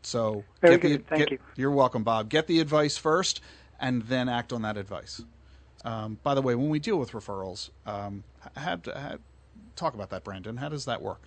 [0.01, 0.97] So Very get the.
[1.07, 1.39] Thank get- you.
[1.55, 2.29] You're welcome, Bob.
[2.29, 3.39] Get the advice first,
[3.79, 5.21] and then act on that advice.
[5.85, 8.23] Um, by the way, when we deal with referrals, um,
[8.55, 9.19] had, had,
[9.75, 10.57] talk about that, Brandon.
[10.57, 11.21] How does that work?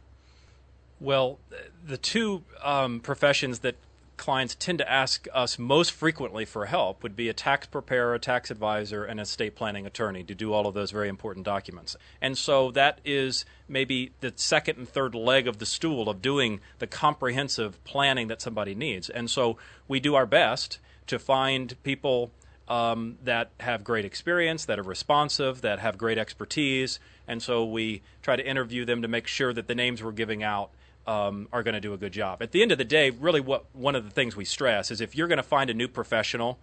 [0.99, 1.39] Well,
[1.87, 3.77] the two um, professions that
[4.17, 8.19] clients tend to ask us most frequently for help would be a tax preparer, a
[8.19, 11.97] tax advisor, and a estate planning attorney to do all of those very important documents.
[12.21, 16.61] And so that is maybe the second and third leg of the stool of doing
[16.79, 19.11] the comprehensive planning that somebody needs.
[19.11, 19.59] And so
[19.89, 22.31] we do our best to find people
[22.69, 26.99] um, that have great experience, that are responsive, that have great expertise,
[27.29, 30.43] and so we try to interview them to make sure that the names we're giving
[30.43, 30.71] out
[31.07, 32.43] um, are going to do a good job.
[32.43, 35.01] At the end of the day, really, what one of the things we stress is
[35.01, 36.59] if you're going to find a new professional,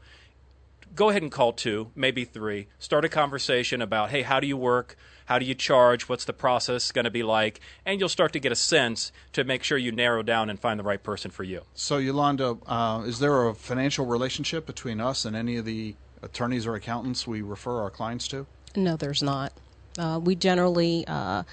[0.96, 2.68] go ahead and call two, maybe three.
[2.80, 4.98] Start a conversation about, hey, how do you work?
[5.26, 6.10] How do you charge?
[6.10, 7.62] What's the process going to be like?
[7.86, 10.80] And you'll start to get a sense to make sure you narrow down and find
[10.80, 11.62] the right person for you.
[11.74, 16.68] So, Yolanda, uh, is there a financial relationship between us and any of the attorneys
[16.68, 18.46] or accountants we refer our clients to?
[18.76, 19.54] No, there's not.
[19.98, 21.44] Uh, we generally uh,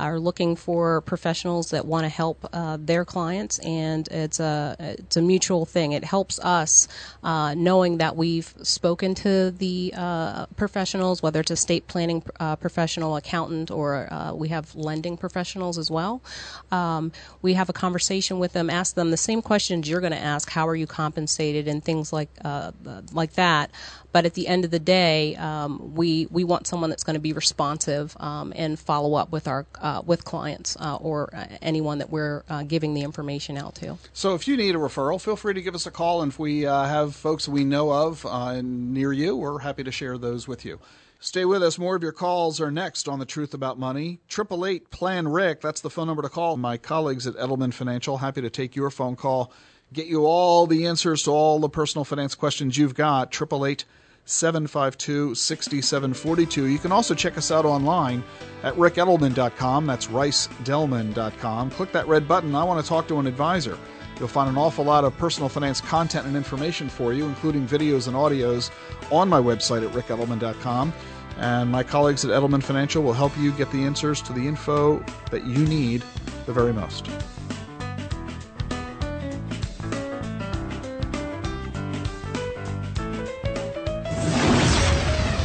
[0.00, 5.16] are looking for professionals that want to help uh, their clients, and it's a it's
[5.16, 5.92] a mutual thing.
[5.92, 6.88] It helps us
[7.22, 12.56] uh, knowing that we've spoken to the uh, professionals, whether it's a state planning uh,
[12.56, 16.22] professional, accountant, or uh, we have lending professionals as well.
[16.70, 20.18] Um, we have a conversation with them, ask them the same questions you're going to
[20.18, 22.72] ask: How are you compensated, and things like uh,
[23.12, 23.70] like that.
[24.12, 27.20] But at the end of the day, um, we we want someone that's going to
[27.20, 31.98] be responsive um, and follow up with our uh, with clients uh, or uh, anyone
[31.98, 33.98] that we're uh, giving the information out to.
[34.12, 36.22] So, if you need a referral, feel free to give us a call.
[36.22, 39.92] And if we uh, have folks we know of uh, near you, we're happy to
[39.92, 40.80] share those with you.
[41.22, 41.78] Stay with us.
[41.78, 44.20] More of your calls are next on The Truth About Money.
[44.30, 45.60] 888 Plan Ric.
[45.60, 46.56] That's the phone number to call.
[46.56, 49.52] My colleagues at Edelman Financial, happy to take your phone call,
[49.92, 53.28] get you all the answers to all the personal finance questions you've got.
[53.34, 53.84] 888
[54.30, 56.66] 752 6742.
[56.66, 58.22] You can also check us out online
[58.62, 59.86] at ricedelman.com.
[59.86, 61.70] That's ricedelman.com.
[61.70, 62.54] Click that red button.
[62.54, 63.76] I want to talk to an advisor.
[64.18, 68.06] You'll find an awful lot of personal finance content and information for you, including videos
[68.06, 68.70] and audios,
[69.10, 70.92] on my website at ricedelman.com.
[71.38, 75.02] And my colleagues at Edelman Financial will help you get the answers to the info
[75.30, 76.04] that you need
[76.44, 77.08] the very most.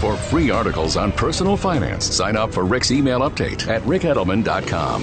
[0.06, 5.01] For free articles on personal finance, sign up for Ric's email update at ricedelman.com.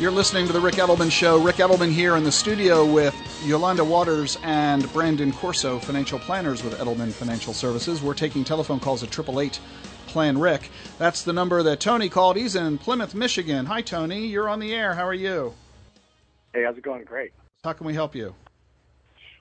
[0.00, 1.40] You're listening to the Ric Edelman Show.
[1.40, 3.14] Ric Edelman here in the studio with
[3.44, 8.02] Yolanda Waters and Brandon Corso, financial planners with Edelman Financial Services.
[8.02, 9.60] We're taking telephone calls at 888
[10.06, 10.70] Plan Ric.
[10.98, 12.36] That's the number that Tony called.
[12.36, 13.66] He's in Plymouth, Michigan.
[13.66, 14.26] Hi, Tony.
[14.26, 14.94] You're on the air.
[14.94, 15.54] How are you?
[16.54, 17.04] Hey, how's it going?
[17.04, 17.32] Great.
[17.64, 18.34] How can we help you?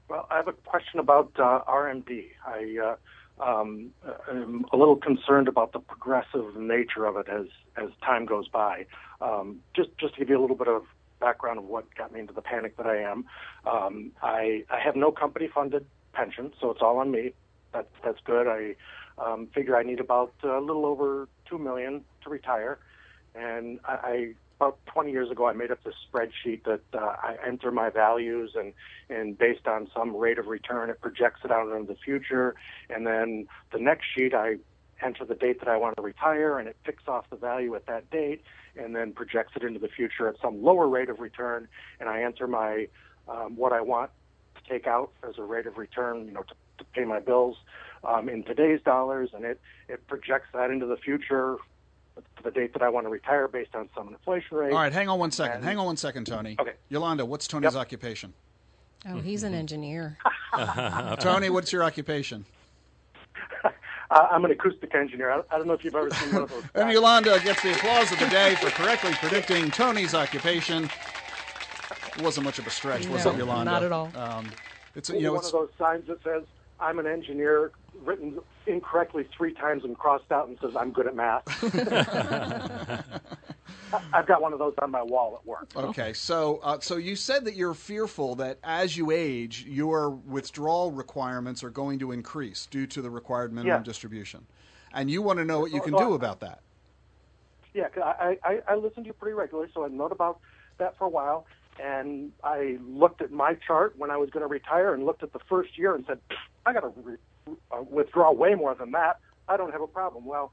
[0.09, 2.25] Well, I have a question about uh, RMD.
[2.45, 2.95] I
[3.39, 3.91] uh, um,
[4.29, 8.85] am a little concerned about the progressive nature of it as as time goes by.
[9.21, 10.83] Um, just just to give you a little bit of
[11.19, 13.25] background of what got me into the panic that I am,
[13.65, 17.33] um, I I have no company funded pension, so it's all on me.
[17.73, 18.47] That that's good.
[18.47, 18.75] I
[19.17, 22.79] um, figure I need about a little over two million to retire,
[23.33, 27.35] and I, I about 20 years ago, I made up this spreadsheet that uh, I
[27.45, 28.73] enter my values and,
[29.09, 32.55] and based on some rate of return, it projects it out into the future.
[32.89, 34.55] And then the next sheet, I
[35.03, 37.85] enter the date that I want to retire and it picks off the value at
[37.87, 38.43] that date
[38.77, 41.67] and then projects it into the future at some lower rate of return.
[41.99, 42.87] And I enter my,
[43.27, 44.11] um, what I want
[44.55, 47.57] to take out as a rate of return, you know, to, to pay my bills
[48.05, 49.29] um, in today's dollars.
[49.33, 51.57] And it, it projects that into the future
[52.15, 54.71] to the date that I want to retire based on some inflation rate.
[54.71, 55.57] All right, hang on one second.
[55.57, 56.55] And- hang on one second, Tony.
[56.59, 56.73] Okay.
[56.89, 58.33] Yolanda, what's Tony's occupation?
[59.07, 60.17] Oh, he's an engineer.
[61.19, 62.45] Tony, what's your occupation?
[64.11, 65.31] Uh, I'm an acoustic engineer.
[65.31, 66.63] I, I don't know if you've ever seen one of those.
[66.75, 70.89] And Yolanda gets the applause of the day for correctly predicting Tony's occupation.
[72.15, 73.71] It wasn't much of a stretch, was it, Yolanda?
[73.71, 74.11] not at all.
[74.15, 74.47] Um,
[74.95, 76.43] it's you know one it's of those signs that says
[76.79, 77.71] "I'm an engineer"
[78.03, 81.43] written incorrectly three times and crossed out and says "I'm good at math."
[84.13, 85.69] I've got one of those on my wall at work.
[85.75, 90.91] Okay, so uh, so you said that you're fearful that as you age, your withdrawal
[90.91, 93.83] requirements are going to increase due to the required minimum Yeah.
[93.83, 94.45] distribution,
[94.93, 96.61] and you want to know what you can Well, do about that.
[97.73, 100.39] Yeah, I, I, I listen to you pretty regularly, so I known about
[100.77, 101.45] that for a while.
[101.77, 105.33] And I looked at my chart when I was going to retire and looked at
[105.33, 106.19] the first year and said,
[106.65, 107.17] I got to re-
[107.71, 109.19] uh, withdraw way more than that.
[109.47, 110.25] I don't have a problem.
[110.25, 110.51] Well,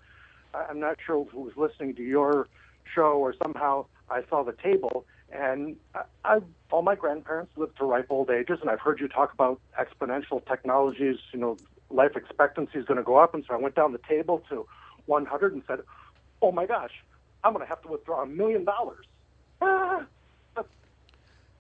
[0.54, 2.48] I'm not sure who was listening to your
[2.94, 5.06] show or somehow I saw the table.
[5.32, 6.38] And I, I,
[6.70, 10.44] all my grandparents lived to ripe old ages, and I've heard you talk about exponential
[10.46, 11.16] technologies.
[11.32, 11.58] You know,
[11.90, 14.66] life expectancy is going to go up, and so I went down the table to
[15.06, 15.80] 100 and said,
[16.42, 16.92] "Oh my gosh,
[17.42, 19.06] I'm going to have to withdraw a million dollars.
[19.62, 20.04] Ah,
[20.54, 20.68] That's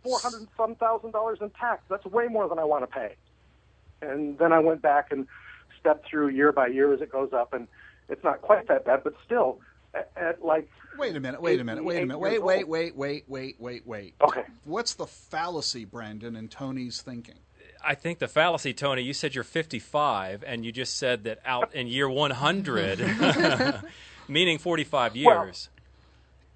[0.02, 1.82] four hundred some thousand dollars in tax.
[1.88, 3.16] That's way more than I want to pay."
[4.02, 5.26] And then I went back and
[5.80, 7.66] stepped through year by year as it goes up, and
[8.08, 9.60] it's not quite that bad, but still,
[9.94, 11.40] at, at like Wait a minute.
[11.40, 11.84] Wait a minute.
[11.84, 12.18] Wait a minute.
[12.18, 14.14] Wait, wait, wait, wait, wait, wait, wait.
[14.20, 14.44] Okay.
[14.64, 17.38] What's the fallacy, Brandon, in Tony's thinking?
[17.84, 21.74] I think the fallacy, Tony, you said you're 55, and you just said that out
[21.74, 23.00] in year 100,
[24.28, 25.26] meaning 45 years.
[25.26, 25.81] Well,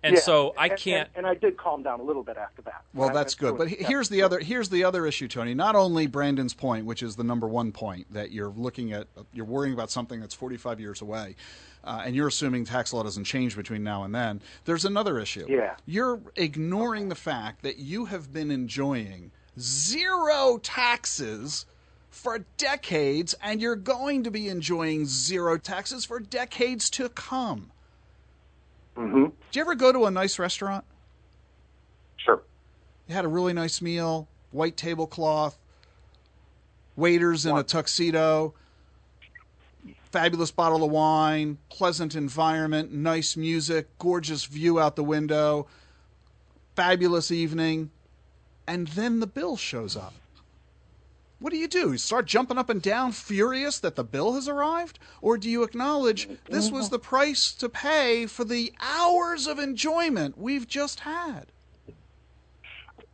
[0.03, 1.09] and Yeah, so I can't.
[1.15, 2.83] And, and I did calm down a little bit after that.
[2.95, 3.57] Well, that's good.
[3.57, 3.87] But it.
[3.87, 5.55] here's the other here's the other issue, Tony.
[5.55, 9.47] Not only Brandon's point, which is the number one point that you're looking at, you're
[9.47, 11.37] worrying about something that's 45 years away,
[11.85, 14.43] uh, and you're assuming tax law doesn't change between now and then.
[14.65, 15.47] There's another issue.
[15.49, 15.77] Yeah.
[15.87, 21.67] You're ignoring the fact that you have been enjoying zero taxes
[22.11, 27.73] for decades, and you're going to be enjoying zero taxes for decades to come.
[28.97, 29.25] Mm-hmm.
[29.25, 30.85] Did you ever go to a nice restaurant?
[32.17, 32.43] Sure.
[33.09, 35.59] You had a really nice meal, white tablecloth,
[36.97, 38.55] waiters in a tuxedo,
[40.11, 45.67] fabulous bottle of wine, pleasant environment, nice music, gorgeous view out the window,
[46.75, 47.91] fabulous evening,
[48.67, 50.15] and then the bill shows up.
[51.39, 51.93] What do you do?
[51.93, 54.99] You start jumping up and down, furious that the bill has arrived?
[55.21, 60.39] Or do you acknowledge this was the price to pay for the hours of enjoyment
[60.39, 61.47] we've just had?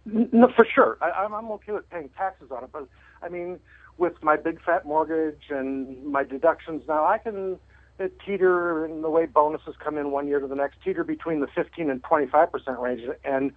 [0.04, 0.98] No, for sure.
[1.00, 2.88] I, I'm, I'm okay with paying taxes on it, but
[3.22, 3.58] I mean,
[3.98, 7.58] with my big fat mortgage and my deductions now, I can
[8.00, 11.40] uh, teeter in the way bonuses come in one year to the next, teeter between
[11.40, 13.02] the 15 and 25 percent range.
[13.24, 13.52] And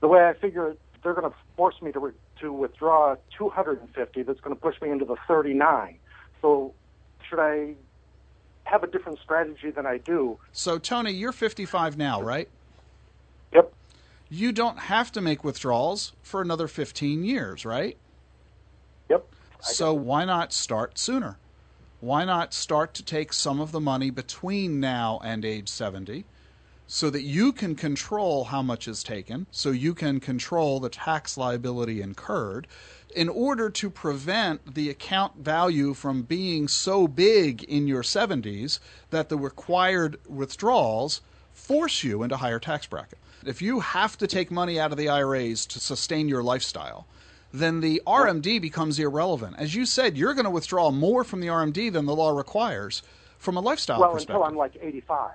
[0.00, 4.22] the way I figure it, they're going to force me to re- to withdraw 250.
[4.22, 5.98] That's going to push me into the 39.
[6.42, 6.74] So,
[7.28, 7.74] should I
[8.64, 10.38] have a different strategy than I do?
[10.52, 12.48] So, Tony, you're 55 now, right?
[13.52, 13.72] Yep.
[14.28, 17.96] You don't have to make withdrawals for another 15 years, right?
[19.08, 19.26] Yep.
[19.60, 21.36] So, why not start sooner?
[22.00, 26.24] Why not start to take some of the money between now and age 70
[26.92, 31.38] so that you can control how much is taken, so you can control the tax
[31.38, 32.66] liability incurred,
[33.14, 38.80] in order to prevent the account value from being so big in your 70s
[39.10, 41.20] that the required withdrawals
[41.52, 43.18] force you into higher tax bracket.
[43.46, 47.06] If you have to take money out of the IRAs to sustain your lifestyle,
[47.52, 49.54] then the RMD becomes irrelevant.
[49.58, 53.04] As you said, you're going to withdraw more from the RMD than the law requires
[53.38, 54.34] from a lifestyle well, perspective.
[54.34, 55.34] until I'm like 85.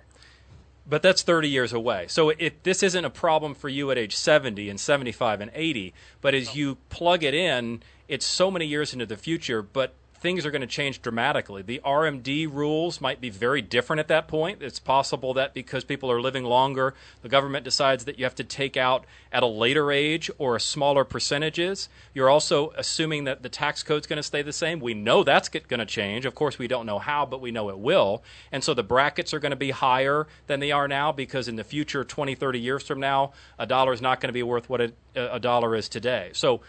[0.87, 2.05] But that's 30 years away.
[2.07, 5.93] So it, this isn't a problem for you at age 70 and 75 and 80.
[6.21, 9.93] But as you plug it in, it's so many years into the future, but
[10.25, 11.61] things are going to change dramatically.
[11.61, 14.63] The RMD rules might be very different at that point.
[14.63, 18.43] It's possible that because people are living longer, the government decides that you have to
[18.43, 21.89] take out at a later age or a smaller percentages.
[22.15, 24.79] You're also assuming that the tax code's going to stay the same.
[24.79, 26.25] We know that's going to change.
[26.25, 28.23] Of course, we don't know how, but we know it will.
[28.51, 31.55] And so the brackets are going to be higher than they are now because in
[31.55, 34.71] the future, 20, 30 years from now, a dollar is not going to be worth
[34.71, 36.31] what a, a dollar is today.
[36.33, 36.61] So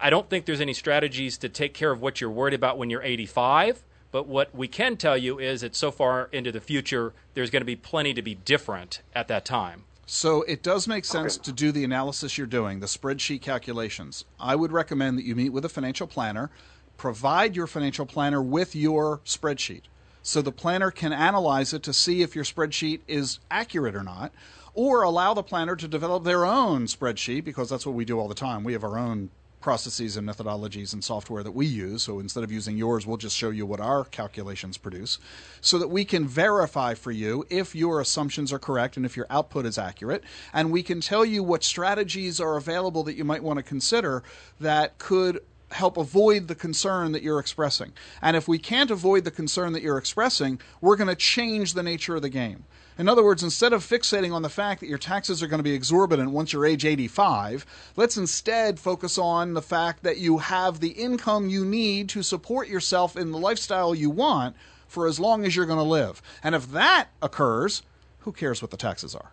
[0.00, 2.90] I don't think there's any strategies to take care of what you're worried about when
[2.90, 3.84] you're 85.
[4.10, 7.60] But what we can tell you is that so far into the future, there's going
[7.60, 9.84] to be plenty to be different at that time.
[10.06, 14.24] So it does make sense to do the analysis you're doing, the spreadsheet calculations.
[14.38, 16.50] I would recommend that you meet with a financial planner,
[16.96, 19.82] provide your financial planner with your spreadsheet.
[20.22, 24.32] So the planner can analyze it to see if your spreadsheet is accurate or not,
[24.74, 28.28] or allow the planner to develop their own spreadsheet because that's what we do all
[28.28, 28.62] the time.
[28.62, 29.30] We have our own
[29.66, 32.04] processes and methodologies and software that we use.
[32.04, 35.18] So instead of using yours, we'll just show you what our calculations produce
[35.60, 39.26] so that we can verify for you if your assumptions are correct and if your
[39.28, 40.22] output is accurate.
[40.52, 44.22] And we can tell you what strategies are available that you might want to consider
[44.60, 45.40] that could
[45.72, 47.92] help avoid the concern that you're expressing.
[48.22, 51.82] And if we can't avoid the concern that you're expressing, we're going to change the
[51.82, 52.66] nature of the game.
[52.98, 55.64] In other words, instead of fixating on the fact that your taxes are going to
[55.64, 60.80] be exorbitant once you're age 85, let's instead focus on the fact that you have
[60.80, 64.56] the income you need to support yourself in the lifestyle you want
[64.88, 66.22] for as long as you're going to live.
[66.42, 67.82] And if that occurs,
[68.20, 69.30] who cares what the taxes are?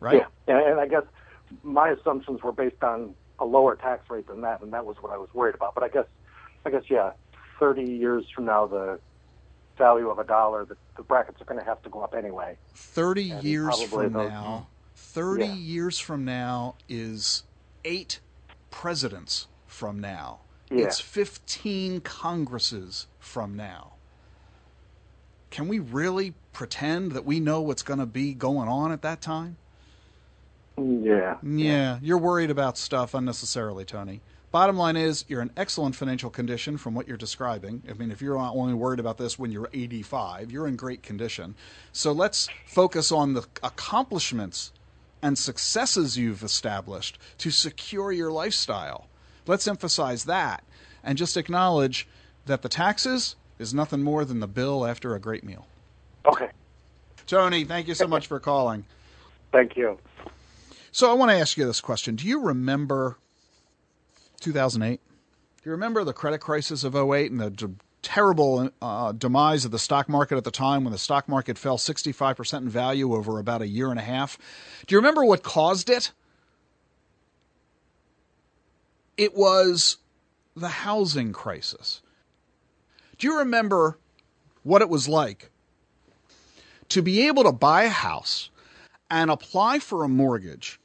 [0.00, 0.22] Right?
[0.46, 1.04] Yeah, and I guess
[1.62, 5.12] my assumptions were based on a lower tax rate than that, and that was what
[5.12, 5.74] I was worried about.
[5.74, 6.06] But I guess,
[6.64, 7.12] I guess, yeah,
[7.58, 8.98] 30 years from now, the
[9.78, 12.56] value of a dollar, the, the brackets are going to have to go up anyway.
[12.74, 14.66] 30 And years from those- now,
[14.96, 15.54] 30 Yeah.
[15.54, 17.44] years from now is
[17.84, 18.20] eight
[18.70, 20.40] presidents from now.
[20.70, 20.84] Yeah.
[20.84, 23.92] It's 15 Congresses from now.
[25.50, 29.22] Can we really pretend that we know what's going to be going on at that
[29.22, 29.56] time?
[30.76, 31.38] Yeah.
[31.42, 34.20] Yeah, you're worried about stuff unnecessarily, Tony.
[34.50, 37.82] Bottom line is, you're in excellent financial condition from what you're describing.
[37.88, 41.02] I mean, if you're not only worried about this when you're 85, you're in great
[41.02, 41.54] condition.
[41.92, 44.72] So let's focus on the accomplishments
[45.20, 49.08] and successes you've established to secure your lifestyle.
[49.46, 50.64] Let's emphasize that
[51.04, 52.08] and just acknowledge
[52.46, 55.66] that the taxes is nothing more than the bill after a great meal.
[56.24, 56.48] Okay.
[57.26, 58.86] Tony, thank you so much for calling.
[59.52, 59.98] Thank you.
[60.90, 62.16] So I want to ask you this question.
[62.16, 63.18] Do you remember
[64.40, 65.00] 2008?
[65.00, 67.70] Do you remember the credit crisis of 08 and the
[68.02, 71.76] terrible uh, demise of the stock market at the time when the stock market fell
[71.76, 74.38] 65% in value over about a year and a half?
[74.86, 76.12] Do you remember what caused it?
[79.16, 79.96] It was
[80.54, 82.02] the housing crisis.
[83.18, 83.98] Do you remember
[84.62, 85.50] what it was like
[86.88, 88.50] to be able to buy a house
[89.10, 90.80] and apply for a mortgage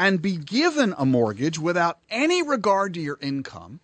[0.00, 3.80] and be given a mortgage without any regard to your income,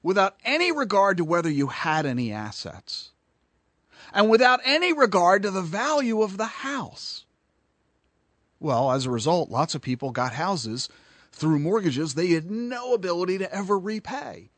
[0.00, 3.10] without any regard to whether you had any assets,
[4.14, 7.24] and without any regard to the value of the house.
[8.60, 10.88] Well, as a result, lots of people got houses
[11.32, 14.48] through mortgages they had no ability to ever repay.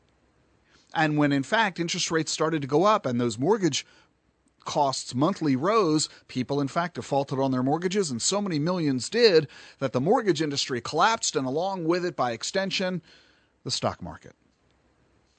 [0.93, 3.87] And when in fact interest rates started to go up and those mortgage
[4.65, 9.47] costs monthly rose, people in fact defaulted on their mortgages, and so many millions did
[9.79, 13.01] that the mortgage industry collapsed, and along with it, by extension,
[13.63, 14.35] the stock market.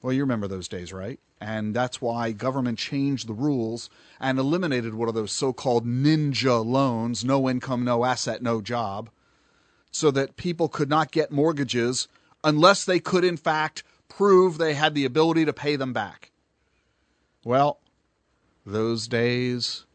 [0.01, 1.19] Well, you remember those days, right?
[1.39, 6.65] And that's why government changed the rules and eliminated one of those so called ninja
[6.65, 9.09] loans no income, no asset, no job
[9.91, 12.07] so that people could not get mortgages
[12.43, 16.31] unless they could, in fact, prove they had the ability to pay them back.
[17.43, 17.79] Well,
[18.67, 19.85] those days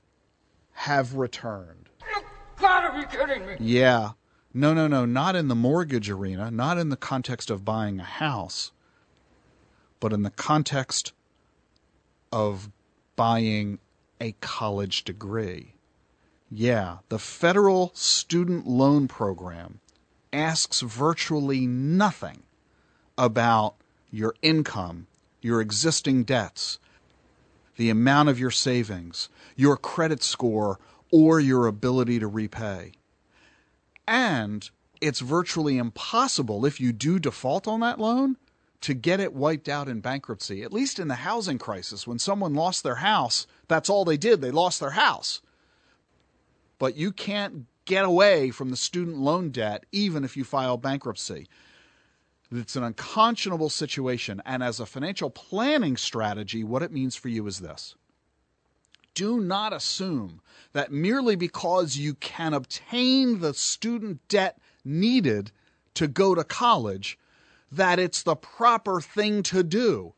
[0.73, 1.91] have returned.
[2.01, 2.23] You
[2.59, 3.57] Gotta be kidding me.
[3.61, 4.13] Yeah.
[4.55, 8.05] No, no, no, not in the mortgage arena, not in the context of buying a
[8.05, 8.73] house,
[10.01, 11.13] but in the context
[12.33, 12.71] of
[13.15, 13.79] buying
[14.21, 15.75] a college degree.
[16.51, 19.81] Yeah, the federal student loan program
[20.33, 22.43] asks virtually nothing
[23.19, 23.75] about
[24.11, 25.07] your income,
[25.41, 26.79] your existing debts,
[27.77, 30.79] the amount of your savings, your credit score,
[31.11, 32.93] or your ability to repay.
[34.07, 34.69] And
[35.01, 38.37] it's virtually impossible if you do default on that loan
[38.83, 40.63] to get it wiped out in bankruptcy.
[40.63, 44.41] At least in the housing crisis, when someone lost their house, that's all they did.
[44.41, 45.41] They lost their house.
[46.79, 51.49] But you can't get away from the student loan debt even if you file bankruptcy.
[52.53, 54.43] It's an unconscionable situation.
[54.45, 57.95] And as a financial planning strategy, what it means for you is this
[59.15, 60.41] do not assume
[60.73, 65.53] that merely because you can obtain the student debt needed
[65.95, 67.19] to go to college,
[67.71, 70.15] that it's the proper thing to do.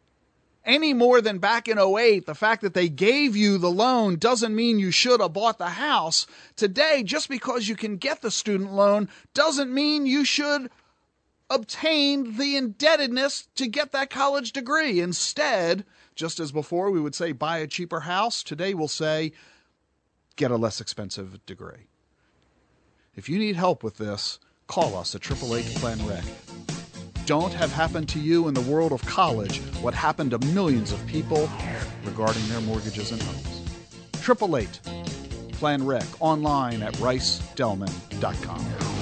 [0.65, 4.55] Any more than back in 08, the fact that they gave you the loan doesn't
[4.55, 6.27] mean you should have bought the house.
[6.57, 10.71] Today, just because you can get the student loan doesn't mean you should
[11.55, 15.01] obtain the indebtedness to get that college degree.
[15.01, 15.85] Instead,
[16.15, 19.33] just as before we would say buy a cheaper house, today we'll say
[20.37, 21.89] get a less expensive degree.
[23.15, 26.25] If you need help with this, call us at 888 Plan Ric.
[27.27, 31.07] Don't have happened to you in the world of college what happened to millions of
[31.07, 31.49] people
[32.05, 33.63] regarding their mortgages and homes.
[34.29, 34.81] 888
[35.53, 38.94] Plan Ric online at ricedelman.com.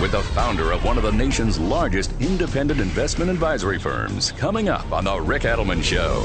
[0.00, 4.32] with the founder of one of the nation's largest independent investment advisory firms.
[4.32, 6.22] Coming up on The Ric Edelman Show.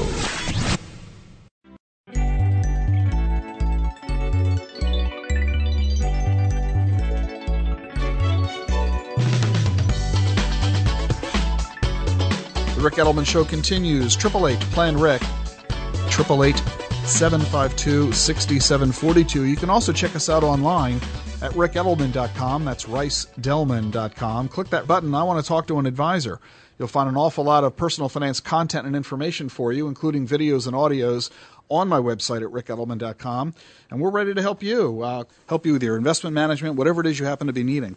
[12.74, 14.14] The Ric Edelman Show continues.
[14.14, 15.22] Triple eight Plan Ric.
[16.10, 16.58] Triple eight
[17.04, 19.44] 752 6742.
[19.44, 21.00] You can also check us out online
[21.44, 22.64] at ricedelman.com.
[22.64, 24.48] That's ricedelman.com.
[24.48, 25.14] Click that button.
[25.14, 26.40] I want to talk to an advisor.
[26.78, 30.66] You'll find an awful lot of personal finance content and information for you, including videos
[30.66, 31.30] and audios
[31.68, 33.54] on my website at ricedelman.com.
[33.90, 37.06] And we're ready to help you, uh, help you with your investment management, whatever it
[37.06, 37.96] is you happen to be needing.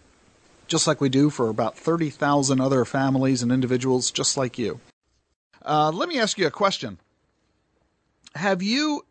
[0.68, 4.82] Just like we do for about 30,000 other families and individuals just like you.
[5.66, 7.00] Uh, let me ask you a question.
[8.36, 9.06] Have you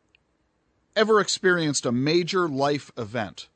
[0.94, 3.48] ever experienced a major life event?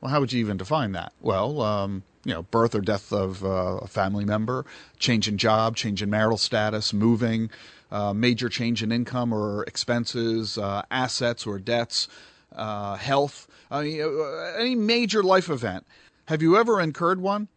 [0.00, 1.12] Well, how would you even define that?
[1.20, 4.64] Well, um, you know, birth or death of uh, a family member,
[4.98, 7.50] change in job, change in marital status, moving,
[7.90, 12.06] uh, major change in income or expenses, uh, assets or debts,
[12.54, 15.86] uh, health, uh, any major life event.
[16.26, 17.48] Have you ever incurred one?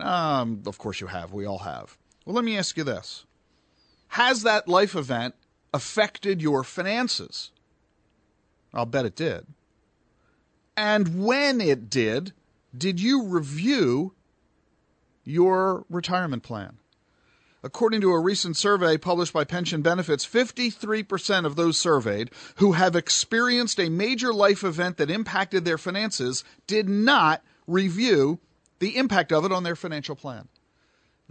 [0.00, 1.32] Um, of course you have.
[1.32, 1.96] We all have.
[2.24, 3.24] Well, let me ask you this.
[4.08, 5.34] Has that life event
[5.72, 7.52] affected your finances?
[8.74, 9.46] I'll bet it did.
[10.82, 12.32] And when it did,
[12.74, 14.14] did you review
[15.24, 16.78] your retirement plan?
[17.62, 22.96] According to a recent survey published by Pension Benefits, 53% of those surveyed who have
[22.96, 28.38] experienced a major life event that impacted their finances did not review
[28.78, 30.48] the impact of it on their financial plan.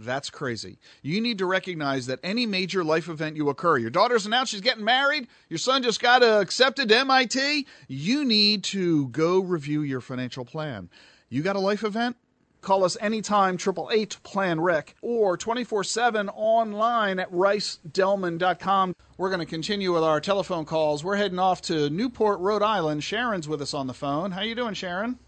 [0.00, 0.78] That's crazy.
[1.02, 4.62] You need to recognize that any major life event you occur, your daughter's announced she's
[4.62, 10.00] getting married, your son just got accepted to MIT, you need to go review your
[10.00, 10.88] financial plan.
[11.28, 12.16] You got a life event?
[12.62, 18.94] Call us anytime, 888 Plan Ric, or 24 7 online at ricedelman.com.
[19.18, 21.04] We're going to continue with our telephone calls.
[21.04, 23.04] We're heading off to Newport, Rhode Island.
[23.04, 24.30] Sharon's with us on the phone.
[24.30, 25.18] How you doing, Sharon?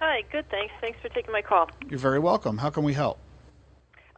[0.00, 0.72] Hi, good, thanks.
[0.80, 1.68] Thanks for taking my call.
[1.88, 2.58] You're very welcome.
[2.58, 3.18] How can we help?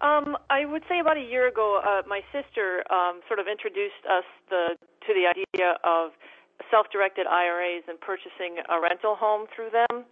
[0.03, 4.03] Um, I would say about a year ago, uh, my sister um, sort of introduced
[4.11, 4.75] us the,
[5.07, 6.11] to the idea of
[6.71, 10.03] self-directed IRAs and purchasing a rental home through them.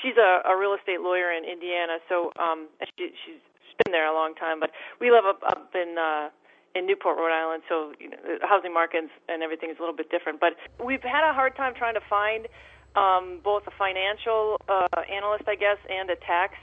[0.00, 3.42] She's a, a real estate lawyer in Indiana, so um, she, she's
[3.84, 4.60] been there a long time.
[4.60, 4.70] But
[5.00, 6.30] we live up, up in uh,
[6.74, 9.96] in Newport, Rhode Island, so you know, the housing market and everything is a little
[9.96, 10.40] bit different.
[10.40, 12.48] But we've had a hard time trying to find
[12.96, 16.54] um, both a financial uh, analyst, I guess, and a tax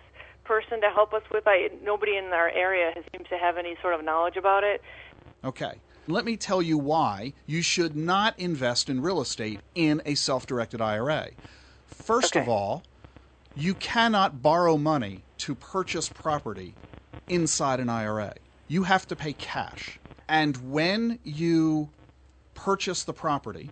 [0.50, 1.44] person to help us with.
[1.48, 4.82] I nobody in our area seems to have any sort of knowledge about it.
[5.46, 5.74] Okay.
[6.08, 10.82] Let me tell you why you should not invest in real estate in a self-directed
[10.82, 11.28] IRA.
[11.86, 12.42] First okay.
[12.42, 12.82] of all,
[13.56, 16.74] you cannot borrow money to purchase property
[17.28, 18.34] inside an IRA.
[18.68, 20.00] You have to pay cash.
[20.28, 21.90] And when you
[22.56, 23.70] purchase the property,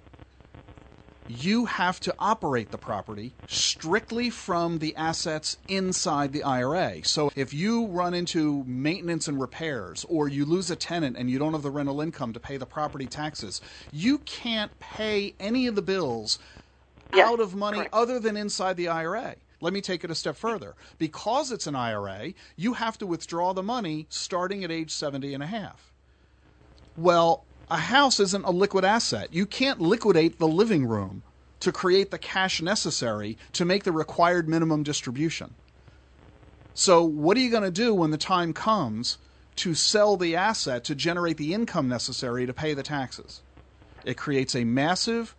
[1.27, 7.03] you have to operate the property strictly from the assets inside the IRA.
[7.03, 11.37] So if you run into maintenance and repairs, or you lose a tenant and you
[11.37, 15.75] don't have the rental income to pay the property taxes, you can't pay any of
[15.75, 16.39] the bills
[17.13, 17.93] yes, out of money correct.
[17.93, 19.35] other than inside the IRA.
[19.59, 20.75] Let me take it a step further.
[20.99, 25.41] Because it's an IRA, you have to withdraw the money starting at age 70 and
[25.41, 25.91] a half.
[26.95, 29.33] Well, a house isn't a liquid asset.
[29.33, 31.23] You can't liquidate the living room
[31.59, 35.53] to create the cash necessary to make the required minimum distribution.
[36.73, 39.17] So, what are you going to do when the time comes
[39.57, 43.41] to sell the asset to generate the income necessary to pay the taxes?
[44.05, 45.35] It creates a massive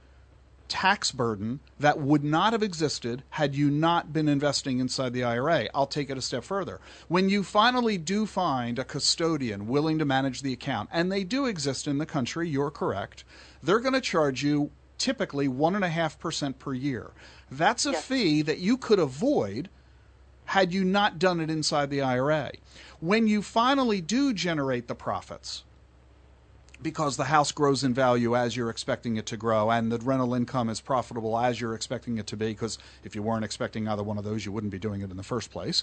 [0.69, 5.69] tax burden that would not have existed had you not been investing inside the IRA.
[5.75, 6.81] I'll take it a step further.
[7.09, 11.47] When you finally do find a custodian willing to manage the account, and they do
[11.47, 13.25] exist in the country, you're correct,
[13.63, 17.11] they're going to charge you typically 1.5% per year.
[17.51, 18.05] That's a yes.
[18.05, 19.71] fee that you could avoid
[20.45, 22.53] had you not done it inside the IRA.
[23.01, 25.65] When you finally do generate the profits,
[26.83, 30.35] because the house grows in value as you're expecting it to grow, and the rental
[30.35, 34.03] income is profitable as you're expecting it to be, because if you weren't expecting either
[34.03, 35.83] one of those, you wouldn't be doing it in the first place.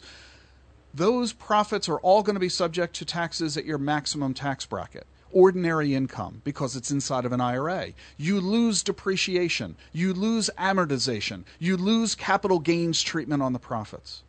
[0.93, 5.05] Those profits are all going to be subject to taxes at your maximum tax bracket.
[5.31, 7.89] Ordinary income, because it's inside of an IRA.
[8.15, 14.23] You lose depreciation, you lose amortization, you lose capital gains treatment on the profits.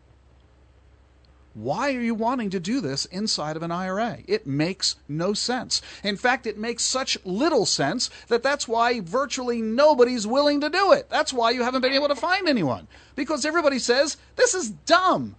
[1.57, 4.19] Why are you wanting to do this inside of an IRA?
[4.29, 5.81] It makes no sense.
[6.05, 10.93] In fact, it makes such little sense that that's why virtually nobody's willing to do
[10.93, 11.09] it.
[11.09, 12.89] That's why you haven't been able to find anyone.
[13.15, 15.35] Because everybody says, this is dumb.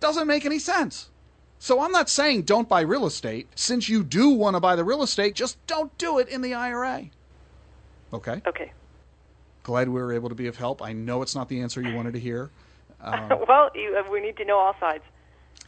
[0.00, 1.10] Doesn't make any sense.
[1.58, 3.48] So I'm not saying don't buy real estate.
[3.54, 6.54] Since you do want to buy the real estate, just don't do it in the
[6.54, 7.10] IRA.
[8.14, 8.40] Okay?
[8.46, 8.72] Okay.
[9.62, 10.80] Glad we were able to be of help.
[10.80, 12.50] I know it's not the answer you wanted to hear.
[13.02, 15.04] Um, well, you, uh, we need to know all sides.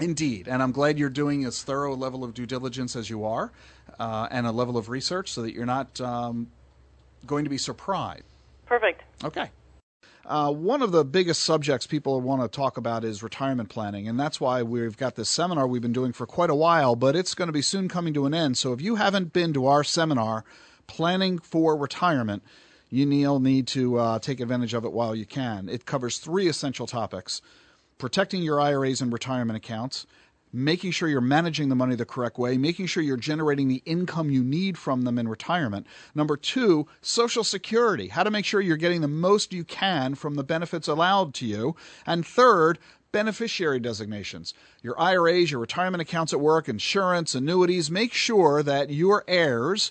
[0.01, 3.25] Indeed, and I'm glad you're doing as thorough a level of due diligence as you
[3.25, 3.53] are,
[3.99, 6.49] uh, and a level of research, so that you're not um,
[7.27, 8.25] going to be surprised.
[8.67, 9.03] Perfect.
[9.23, 9.51] Okay.
[10.27, 14.19] Uh, one of the biggest subjects people want to talk about is retirement planning, and
[14.19, 17.35] that's why we've got this seminar we've been doing for quite a while, but it's
[17.35, 18.57] going to be soon coming to an end.
[18.57, 20.45] So if you haven't been to our seminar,
[20.87, 22.43] Planning for Retirement,
[22.95, 25.69] you need to uh, take advantage of it while you can.
[25.69, 27.43] It covers three essential topics
[27.99, 30.07] protecting your IRAs and retirement accounts,
[30.53, 34.31] making sure you're managing the money the correct way, making sure you're generating the income
[34.31, 35.87] you need from them in retirement.
[36.15, 40.37] Number two, Social Security, how to make sure you're getting the most you can from
[40.37, 41.75] the benefits allowed to you.
[42.07, 42.79] And third,
[43.11, 44.55] beneficiary designations.
[44.83, 49.91] Your IRAs, your retirement accounts at work, insurance, annuities, make sure that your heirs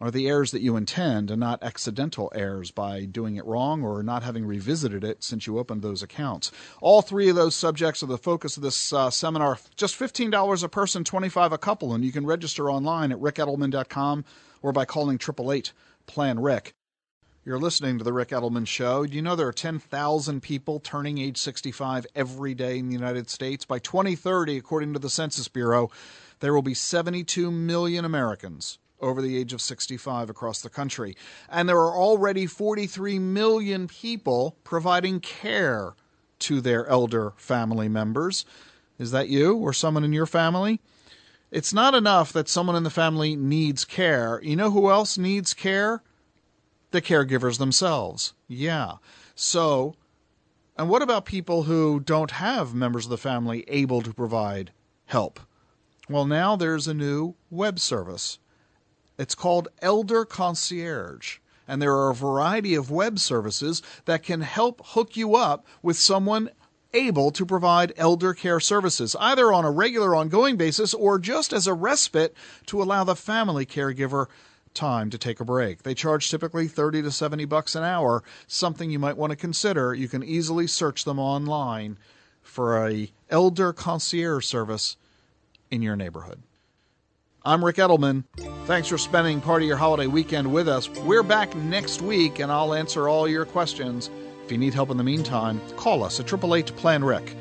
[0.00, 4.02] are the errors that you intend and not accidental errors by doing it wrong or
[4.02, 6.50] not having revisited it since you opened those accounts.
[6.80, 9.58] All three of those subjects are the focus of this uh, seminar.
[9.76, 14.24] Just $15 a person, 25 a couple, and you can register online at ricedelman.com
[14.62, 15.72] or by calling 888
[16.06, 16.74] Plan Ric.
[17.44, 19.06] You're listening to the Ric Edelman Show.
[19.06, 23.30] Do you know there are 10,000 people turning age 65 every day in the United
[23.30, 23.64] States?
[23.64, 25.90] By 2030, according to the Census Bureau,
[26.40, 31.16] there will be 72 million Americans over the age of 65 across the country.
[31.48, 35.94] And there are already 43 million people providing care
[36.40, 38.44] to their elder family members.
[38.98, 40.80] Is that you or someone in your family?
[41.50, 44.40] It's not enough that someone in the family needs care.
[44.42, 46.02] You know who else needs care?
[46.90, 48.34] The caregivers themselves.
[48.48, 48.94] Yeah.
[49.34, 49.94] So,
[50.76, 54.72] and what about people who don't have members of the family able to provide
[55.06, 55.40] help?
[56.08, 58.38] Well, now there's a new web service
[59.18, 61.38] it's called Elder Concierge.
[61.66, 65.98] And there are a variety of web services that can help hook you up with
[65.98, 66.50] someone
[66.94, 71.66] able to provide elder care services, either on a regular ongoing basis or just as
[71.66, 72.34] a respite
[72.66, 74.26] to allow the family caregiver
[74.72, 75.82] time to take a break.
[75.82, 79.92] They charge typically 30 to 70 bucks an hour, something you might want to consider.
[79.92, 81.98] You can easily search them online
[82.40, 84.96] for a elder concierge service
[85.70, 86.42] in your neighborhood.
[87.44, 88.24] I'm Ric Edelman.
[88.66, 90.88] Thanks for spending part of your holiday weekend with us.
[90.88, 94.10] We're back next week, and I'll answer all your questions.
[94.44, 97.36] If you need help in the meantime, call us at 888 Plan Ric.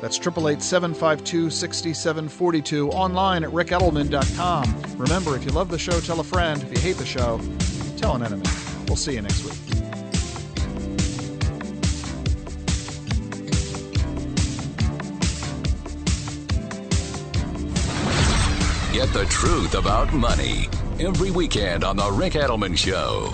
[0.00, 4.98] That's 888 752 6742, online at ricedelman.com.
[4.98, 6.62] Remember, if you love the show, tell a friend.
[6.62, 7.40] If you hate the show,
[7.96, 8.44] tell an enemy.
[8.86, 9.73] We'll see you next week.
[18.94, 20.68] Get the truth about money
[21.00, 23.32] every weekend on The Ric Edelman Show.